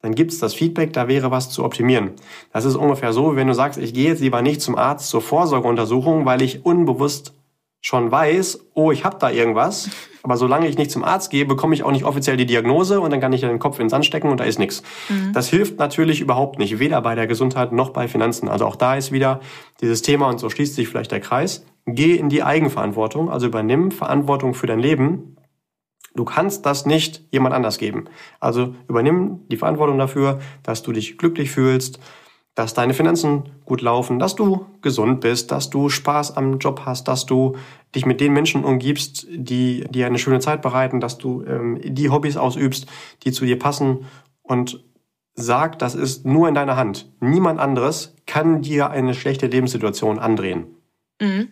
dann 0.00 0.14
gibt 0.14 0.32
es 0.32 0.38
das 0.38 0.54
Feedback, 0.54 0.92
da 0.92 1.08
wäre 1.08 1.30
was 1.30 1.50
zu 1.50 1.64
optimieren. 1.64 2.12
Das 2.52 2.64
ist 2.64 2.76
ungefähr 2.76 3.12
so, 3.12 3.34
wenn 3.34 3.48
du 3.48 3.54
sagst, 3.54 3.78
ich 3.78 3.92
gehe 3.92 4.08
jetzt 4.08 4.20
lieber 4.20 4.42
nicht 4.42 4.62
zum 4.62 4.76
Arzt 4.76 5.08
zur 5.08 5.20
Vorsorgeuntersuchung, 5.20 6.24
weil 6.24 6.40
ich 6.42 6.64
unbewusst 6.64 7.34
schon 7.80 8.10
weiß, 8.10 8.66
oh, 8.74 8.92
ich 8.92 9.04
habe 9.04 9.18
da 9.18 9.30
irgendwas. 9.30 9.90
Aber 10.22 10.36
solange 10.36 10.68
ich 10.68 10.76
nicht 10.76 10.90
zum 10.90 11.04
Arzt 11.04 11.30
gehe, 11.30 11.46
bekomme 11.46 11.74
ich 11.74 11.84
auch 11.84 11.92
nicht 11.92 12.04
offiziell 12.04 12.36
die 12.36 12.46
Diagnose 12.46 13.00
und 13.00 13.10
dann 13.10 13.20
kann 13.20 13.32
ich 13.32 13.40
den 13.40 13.58
Kopf 13.58 13.78
in 13.78 13.84
den 13.84 13.88
Sand 13.88 14.04
stecken 14.04 14.28
und 14.28 14.40
da 14.40 14.44
ist 14.44 14.58
nichts. 14.58 14.82
Mhm. 15.08 15.32
Das 15.32 15.48
hilft 15.48 15.78
natürlich 15.78 16.20
überhaupt 16.20 16.58
nicht, 16.58 16.78
weder 16.80 17.00
bei 17.00 17.14
der 17.14 17.26
Gesundheit 17.26 17.72
noch 17.72 17.90
bei 17.90 18.08
Finanzen. 18.08 18.48
Also 18.48 18.66
auch 18.66 18.76
da 18.76 18.96
ist 18.96 19.10
wieder 19.12 19.40
dieses 19.80 20.02
Thema 20.02 20.28
und 20.28 20.38
so 20.38 20.50
schließt 20.50 20.74
sich 20.74 20.88
vielleicht 20.88 21.12
der 21.12 21.20
Kreis. 21.20 21.64
Geh 21.86 22.16
in 22.16 22.28
die 22.28 22.42
Eigenverantwortung, 22.42 23.30
also 23.30 23.46
übernimm 23.46 23.90
Verantwortung 23.90 24.54
für 24.54 24.66
dein 24.66 24.80
Leben 24.80 25.37
Du 26.18 26.24
kannst 26.24 26.66
das 26.66 26.84
nicht 26.84 27.22
jemand 27.30 27.54
anders 27.54 27.78
geben. 27.78 28.06
Also 28.40 28.74
übernimm 28.88 29.46
die 29.52 29.56
Verantwortung 29.56 29.98
dafür, 29.98 30.40
dass 30.64 30.82
du 30.82 30.90
dich 30.90 31.16
glücklich 31.16 31.52
fühlst, 31.52 32.00
dass 32.56 32.74
deine 32.74 32.92
Finanzen 32.92 33.50
gut 33.64 33.82
laufen, 33.82 34.18
dass 34.18 34.34
du 34.34 34.66
gesund 34.82 35.20
bist, 35.20 35.52
dass 35.52 35.70
du 35.70 35.88
Spaß 35.88 36.36
am 36.36 36.58
Job 36.58 36.82
hast, 36.84 37.06
dass 37.06 37.24
du 37.24 37.54
dich 37.94 38.04
mit 38.04 38.20
den 38.20 38.32
Menschen 38.32 38.64
umgibst, 38.64 39.28
die 39.30 39.84
dir 39.90 40.06
eine 40.06 40.18
schöne 40.18 40.40
Zeit 40.40 40.60
bereiten, 40.60 40.98
dass 40.98 41.18
du 41.18 41.44
ähm, 41.44 41.78
die 41.84 42.10
Hobbys 42.10 42.36
ausübst, 42.36 42.88
die 43.22 43.30
zu 43.30 43.44
dir 43.44 43.56
passen 43.56 44.06
und 44.42 44.84
sag, 45.34 45.78
das 45.78 45.94
ist 45.94 46.26
nur 46.26 46.48
in 46.48 46.56
deiner 46.56 46.76
Hand. 46.76 47.12
Niemand 47.20 47.60
anderes 47.60 48.16
kann 48.26 48.60
dir 48.60 48.90
eine 48.90 49.14
schlechte 49.14 49.46
Lebenssituation 49.46 50.18
andrehen. 50.18 50.66
Mhm. 51.20 51.50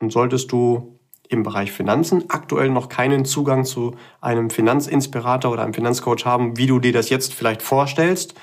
Und 0.00 0.12
solltest 0.12 0.52
du 0.52 0.99
im 1.30 1.44
Bereich 1.44 1.72
Finanzen 1.72 2.24
aktuell 2.28 2.70
noch 2.70 2.88
keinen 2.88 3.24
Zugang 3.24 3.64
zu 3.64 3.94
einem 4.20 4.50
Finanzinspirator 4.50 5.52
oder 5.52 5.62
einem 5.62 5.74
Finanzcoach 5.74 6.26
haben, 6.26 6.56
wie 6.56 6.66
du 6.66 6.80
dir 6.80 6.92
das 6.92 7.08
jetzt 7.08 7.34
vielleicht 7.34 7.62
vorstellst, 7.62 8.34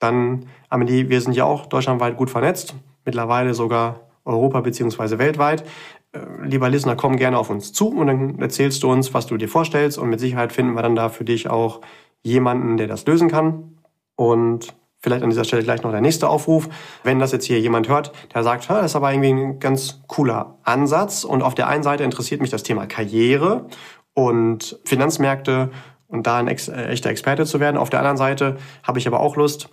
dann, 0.00 0.46
Amelie, 0.68 1.08
wir 1.08 1.20
sind 1.20 1.34
ja 1.34 1.44
auch 1.44 1.66
deutschlandweit 1.66 2.16
gut 2.16 2.30
vernetzt, 2.30 2.74
mittlerweile 3.04 3.54
sogar 3.54 4.00
Europa 4.24 4.60
beziehungsweise 4.60 5.18
weltweit. 5.18 5.64
Äh, 6.12 6.20
lieber 6.42 6.68
Listener, 6.68 6.96
komm 6.96 7.16
gerne 7.16 7.38
auf 7.38 7.48
uns 7.48 7.72
zu 7.72 7.88
und 7.88 8.08
dann 8.08 8.38
erzählst 8.40 8.82
du 8.82 8.90
uns, 8.90 9.14
was 9.14 9.26
du 9.26 9.36
dir 9.36 9.48
vorstellst 9.48 9.96
und 9.98 10.10
mit 10.10 10.18
Sicherheit 10.18 10.52
finden 10.52 10.74
wir 10.74 10.82
dann 10.82 10.96
da 10.96 11.10
für 11.10 11.24
dich 11.24 11.48
auch 11.48 11.80
jemanden, 12.22 12.76
der 12.76 12.88
das 12.88 13.06
lösen 13.06 13.28
kann. 13.28 13.78
Und 14.16 14.74
Vielleicht 15.02 15.22
an 15.22 15.30
dieser 15.30 15.44
Stelle 15.44 15.62
gleich 15.62 15.82
noch 15.82 15.92
der 15.92 16.02
nächste 16.02 16.28
Aufruf. 16.28 16.68
Wenn 17.04 17.18
das 17.18 17.32
jetzt 17.32 17.46
hier 17.46 17.58
jemand 17.58 17.88
hört, 17.88 18.12
der 18.34 18.42
sagt, 18.42 18.68
das 18.68 18.86
ist 18.86 18.96
aber 18.96 19.12
irgendwie 19.12 19.32
ein 19.32 19.58
ganz 19.58 20.02
cooler 20.06 20.58
Ansatz 20.62 21.24
und 21.24 21.42
auf 21.42 21.54
der 21.54 21.68
einen 21.68 21.82
Seite 21.82 22.04
interessiert 22.04 22.42
mich 22.42 22.50
das 22.50 22.62
Thema 22.62 22.86
Karriere 22.86 23.66
und 24.12 24.78
Finanzmärkte 24.84 25.70
und 26.06 26.26
da 26.26 26.36
ein 26.36 26.48
äh, 26.48 26.86
echter 26.88 27.10
Experte 27.10 27.46
zu 27.46 27.60
werden. 27.60 27.78
Auf 27.78 27.88
der 27.88 28.00
anderen 28.00 28.18
Seite 28.18 28.58
habe 28.82 28.98
ich 28.98 29.06
aber 29.06 29.20
auch 29.20 29.36
Lust, 29.36 29.70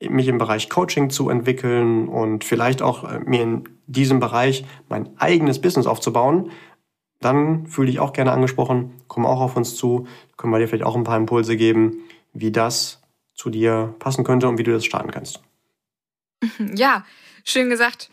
mich 0.00 0.28
im 0.28 0.38
Bereich 0.38 0.70
Coaching 0.70 1.10
zu 1.10 1.28
entwickeln 1.28 2.08
und 2.08 2.44
vielleicht 2.44 2.80
auch 2.80 3.04
äh, 3.04 3.20
mir 3.20 3.42
in 3.42 3.68
diesem 3.86 4.18
Bereich 4.18 4.64
mein 4.88 5.10
eigenes 5.18 5.60
Business 5.60 5.86
aufzubauen. 5.86 6.50
Dann 7.20 7.66
fühle 7.66 7.90
ich 7.90 8.00
auch 8.00 8.12
gerne 8.12 8.32
angesprochen, 8.32 8.92
komm 9.08 9.26
auch 9.26 9.40
auf 9.40 9.56
uns 9.56 9.76
zu, 9.76 10.06
können 10.36 10.52
wir 10.52 10.58
dir 10.58 10.68
vielleicht 10.68 10.84
auch 10.84 10.96
ein 10.96 11.04
paar 11.04 11.16
Impulse 11.16 11.56
geben, 11.56 11.98
wie 12.32 12.50
das 12.50 13.03
zu 13.34 13.50
dir 13.50 13.94
passen 13.98 14.24
könnte 14.24 14.48
und 14.48 14.58
wie 14.58 14.62
du 14.62 14.72
das 14.72 14.84
starten 14.84 15.10
kannst. 15.10 15.40
Ja, 16.74 17.04
schön 17.44 17.70
gesagt. 17.70 18.10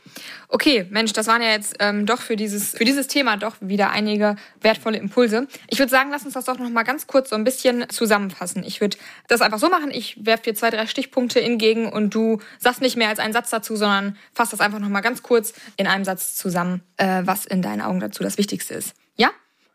Okay, 0.47 0.85
Mensch, 0.89 1.13
das 1.13 1.27
waren 1.27 1.41
ja 1.41 1.49
jetzt 1.49 1.75
ähm, 1.79 2.05
doch 2.05 2.19
für 2.19 2.35
dieses, 2.35 2.71
für 2.71 2.83
dieses 2.83 3.07
Thema 3.07 3.37
doch 3.37 3.55
wieder 3.61 3.91
einige 3.91 4.35
wertvolle 4.59 4.97
Impulse. 4.97 5.47
Ich 5.67 5.79
würde 5.79 5.89
sagen, 5.89 6.11
lass 6.11 6.25
uns 6.25 6.33
das 6.33 6.45
doch 6.45 6.59
noch 6.59 6.69
mal 6.69 6.83
ganz 6.83 7.07
kurz 7.07 7.29
so 7.29 7.35
ein 7.35 7.43
bisschen 7.43 7.89
zusammenfassen. 7.89 8.63
Ich 8.63 8.81
würde 8.81 8.97
das 9.27 9.41
einfach 9.41 9.59
so 9.59 9.69
machen, 9.69 9.91
ich 9.91 10.25
werfe 10.25 10.43
dir 10.43 10.55
zwei, 10.55 10.69
drei 10.69 10.87
Stichpunkte 10.87 11.41
entgegen 11.41 11.91
und 11.91 12.13
du 12.13 12.39
sagst 12.59 12.81
nicht 12.81 12.97
mehr 12.97 13.09
als 13.09 13.19
einen 13.19 13.33
Satz 13.33 13.49
dazu, 13.49 13.75
sondern 13.75 14.17
fasst 14.33 14.53
das 14.53 14.59
einfach 14.59 14.79
noch 14.79 14.89
mal 14.89 15.01
ganz 15.01 15.23
kurz 15.23 15.53
in 15.77 15.87
einem 15.87 16.05
Satz 16.05 16.35
zusammen, 16.35 16.81
äh, 16.97 17.21
was 17.25 17.45
in 17.45 17.61
deinen 17.61 17.81
Augen 17.81 17.99
dazu 17.99 18.23
das 18.23 18.37
Wichtigste 18.37 18.73
ist. 18.73 18.95
Ja? 19.15 19.31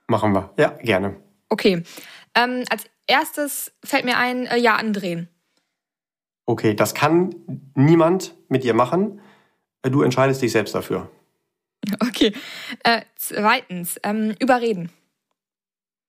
Machen 0.06 0.32
wir. 0.32 0.52
Ja, 0.58 0.68
gerne. 0.82 1.16
Okay. 1.48 1.82
Ähm, 2.34 2.64
als 2.68 2.84
erstes 3.06 3.72
fällt 3.82 4.04
mir 4.04 4.18
ein, 4.18 4.46
äh, 4.46 4.58
ja, 4.58 4.76
andrehen. 4.76 5.28
Okay, 6.46 6.74
das 6.74 6.94
kann 6.94 7.34
niemand 7.74 8.34
mit 8.48 8.62
dir 8.64 8.72
machen. 8.72 9.20
Du 9.82 10.02
entscheidest 10.02 10.42
dich 10.42 10.52
selbst 10.52 10.74
dafür. 10.74 11.10
Okay. 12.00 12.32
Äh, 12.84 13.02
zweitens, 13.16 13.98
ähm, 14.02 14.34
überreden. 14.38 14.90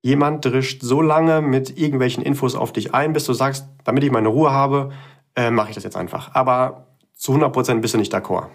Jemand 0.04 0.45
drischt 0.45 0.82
so 0.84 1.02
lange 1.02 1.41
mit 1.41 1.78
irgendwelchen 1.78 2.23
Infos 2.23 2.56
auf 2.56 2.71
dich 2.71 2.93
ein, 2.93 3.13
bis 3.13 3.26
du 3.26 3.34
sagst, 3.34 3.67
damit 3.84 4.04
ich 4.04 4.12
meine 4.12 4.30
Ruhe 4.30 4.52
habe, 4.52 4.93
äh, 5.36 5.52
mache 5.52 5.69
ich 5.69 5.76
das 5.76 5.84
jetzt 5.84 5.97
einfach. 5.97 6.34
Aber 6.34 6.88
zu 7.13 7.34
100% 7.34 7.82
bist 7.82 7.93
du 7.93 7.97
nicht 7.97 8.13
d'accord. 8.13 8.47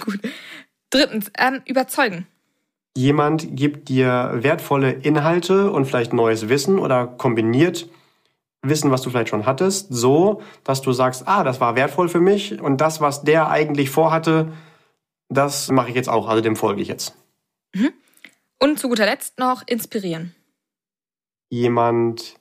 Gut. 0.00 0.20
Drittens, 0.90 1.30
ähm, 1.38 1.62
überzeugen. 1.66 2.26
Jemand 2.96 3.56
gibt 3.56 3.88
dir 3.88 4.30
wertvolle 4.34 4.92
Inhalte 4.92 5.70
und 5.70 5.86
vielleicht 5.86 6.12
neues 6.12 6.48
Wissen 6.48 6.78
oder 6.78 7.06
kombiniert 7.06 7.88
Wissen, 8.62 8.90
was 8.90 9.02
du 9.02 9.10
vielleicht 9.10 9.28
schon 9.28 9.44
hattest, 9.44 9.88
so, 9.90 10.40
dass 10.62 10.82
du 10.82 10.92
sagst, 10.92 11.26
ah, 11.26 11.42
das 11.42 11.60
war 11.60 11.74
wertvoll 11.74 12.08
für 12.08 12.20
mich 12.20 12.60
und 12.60 12.80
das, 12.80 13.00
was 13.00 13.24
der 13.24 13.50
eigentlich 13.50 13.90
vorhatte, 13.90 14.52
das 15.28 15.70
mache 15.70 15.88
ich 15.88 15.96
jetzt 15.96 16.08
auch, 16.08 16.28
also 16.28 16.40
dem 16.40 16.56
folge 16.56 16.80
ich 16.80 16.88
jetzt. 16.88 17.16
Mhm. 17.74 17.92
Und 18.60 18.78
zu 18.78 18.88
guter 18.88 19.06
Letzt 19.06 19.38
noch 19.38 19.62
inspirieren. 19.66 20.34
Jemand 21.50 22.36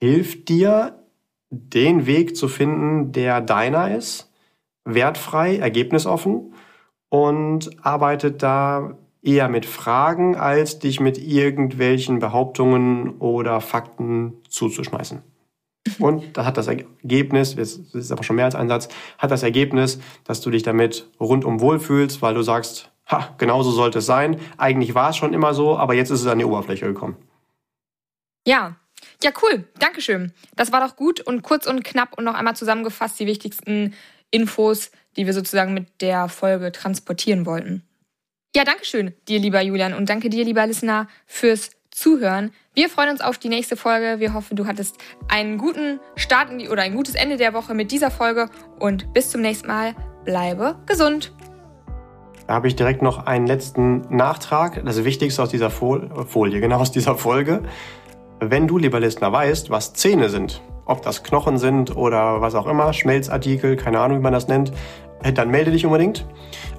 hilft 0.00 0.48
dir, 0.48 1.02
den 1.50 2.06
Weg 2.06 2.36
zu 2.36 2.48
finden, 2.48 3.12
der 3.12 3.40
deiner 3.40 3.96
ist, 3.96 4.32
wertfrei, 4.84 5.58
ergebnisoffen 5.58 6.54
und 7.08 7.84
arbeitet 7.84 8.42
da 8.42 8.98
eher 9.22 9.48
mit 9.48 9.66
Fragen, 9.66 10.36
als 10.36 10.78
dich 10.78 11.00
mit 11.00 11.18
irgendwelchen 11.18 12.18
Behauptungen 12.18 13.18
oder 13.18 13.60
Fakten 13.60 14.34
zuzuschmeißen. 14.48 15.22
Und 15.98 16.36
da 16.36 16.44
hat 16.44 16.56
das 16.56 16.66
Ergebnis, 16.66 17.56
das 17.56 17.76
ist 17.76 18.12
aber 18.12 18.22
schon 18.22 18.36
mehr 18.36 18.44
als 18.44 18.54
ein 18.54 18.68
Satz, 18.68 18.88
hat 19.18 19.30
das 19.30 19.42
Ergebnis, 19.42 20.00
dass 20.24 20.40
du 20.40 20.50
dich 20.50 20.62
damit 20.62 21.08
rundum 21.20 21.60
wohlfühlst, 21.60 22.22
weil 22.22 22.34
du 22.34 22.42
sagst, 22.42 22.90
ha, 23.06 23.34
genauso 23.38 23.70
sollte 23.70 23.98
es 23.98 24.06
sein. 24.06 24.40
Eigentlich 24.58 24.94
war 24.94 25.10
es 25.10 25.16
schon 25.16 25.32
immer 25.32 25.54
so, 25.54 25.76
aber 25.76 25.94
jetzt 25.94 26.10
ist 26.10 26.20
es 26.20 26.26
an 26.26 26.38
die 26.38 26.44
Oberfläche 26.44 26.86
gekommen. 26.86 27.16
Ja, 28.46 28.76
ja, 29.22 29.30
cool. 29.42 29.64
Dankeschön. 29.78 30.32
Das 30.54 30.72
war 30.72 30.86
doch 30.86 30.96
gut 30.96 31.20
und 31.20 31.42
kurz 31.42 31.66
und 31.66 31.84
knapp 31.84 32.16
und 32.16 32.24
noch 32.24 32.34
einmal 32.34 32.56
zusammengefasst 32.56 33.18
die 33.18 33.26
wichtigsten 33.26 33.94
Infos, 34.30 34.90
die 35.16 35.26
wir 35.26 35.32
sozusagen 35.32 35.74
mit 35.74 36.00
der 36.00 36.28
Folge 36.28 36.72
transportieren 36.72 37.46
wollten. 37.46 37.82
Ja, 38.54 38.64
Dankeschön 38.64 39.14
dir, 39.28 39.38
lieber 39.38 39.60
Julian, 39.60 39.94
und 39.94 40.08
danke 40.08 40.30
dir, 40.30 40.44
lieber 40.44 40.66
Listener, 40.66 41.08
fürs 41.26 41.75
Zuhören. 41.96 42.52
Wir 42.74 42.90
freuen 42.90 43.08
uns 43.08 43.22
auf 43.22 43.38
die 43.38 43.48
nächste 43.48 43.74
Folge. 43.74 44.20
Wir 44.20 44.34
hoffen, 44.34 44.54
du 44.54 44.66
hattest 44.66 44.98
einen 45.28 45.56
guten 45.56 45.98
Start 46.14 46.48
die, 46.60 46.68
oder 46.68 46.82
ein 46.82 46.94
gutes 46.94 47.14
Ende 47.14 47.38
der 47.38 47.54
Woche 47.54 47.72
mit 47.72 47.90
dieser 47.90 48.10
Folge 48.10 48.50
und 48.78 49.14
bis 49.14 49.30
zum 49.30 49.40
nächsten 49.40 49.66
Mal. 49.66 49.94
Bleibe 50.26 50.76
gesund. 50.84 51.32
Da 52.46 52.52
habe 52.52 52.68
ich 52.68 52.76
direkt 52.76 53.00
noch 53.00 53.24
einen 53.24 53.46
letzten 53.46 54.02
Nachtrag. 54.14 54.84
Das 54.84 55.04
Wichtigste 55.04 55.42
aus 55.42 55.48
dieser 55.48 55.70
Folie, 55.70 56.60
genau 56.60 56.80
aus 56.80 56.92
dieser 56.92 57.14
Folge. 57.14 57.62
Wenn 58.40 58.68
du, 58.68 58.76
lieber 58.76 59.00
Listener, 59.00 59.32
weißt, 59.32 59.70
was 59.70 59.94
Zähne 59.94 60.28
sind, 60.28 60.60
ob 60.84 61.00
das 61.00 61.22
Knochen 61.22 61.56
sind 61.56 61.96
oder 61.96 62.42
was 62.42 62.54
auch 62.54 62.66
immer, 62.66 62.92
Schmelzartikel, 62.92 63.76
keine 63.76 64.00
Ahnung, 64.00 64.18
wie 64.18 64.22
man 64.22 64.34
das 64.34 64.48
nennt, 64.48 64.70
äh, 65.22 65.32
dann 65.32 65.50
melde 65.50 65.70
dich 65.70 65.86
unbedingt. 65.86 66.26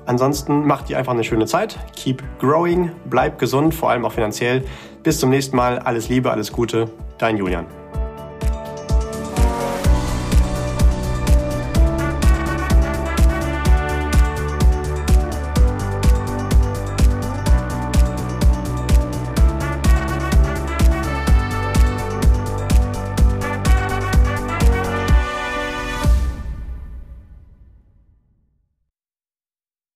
Ansonsten 0.06 0.65
mach 0.65 0.84
dir 0.84 0.97
einfach 0.97 1.13
eine 1.13 1.23
schöne 1.23 1.47
Zeit. 1.47 1.77
Keep 1.95 2.23
growing, 2.39 2.91
bleib 3.06 3.39
gesund, 3.39 3.73
vor 3.73 3.89
allem 3.89 4.06
auch 4.06 4.13
finanziell. 4.13 4.63
Bis 5.07 5.21
zum 5.21 5.29
nächsten 5.29 5.55
Mal. 5.55 5.79
Alles 5.79 6.09
Liebe, 6.09 6.29
alles 6.31 6.51
Gute. 6.51 6.89
Dein 7.17 7.37
Julian. 7.37 7.65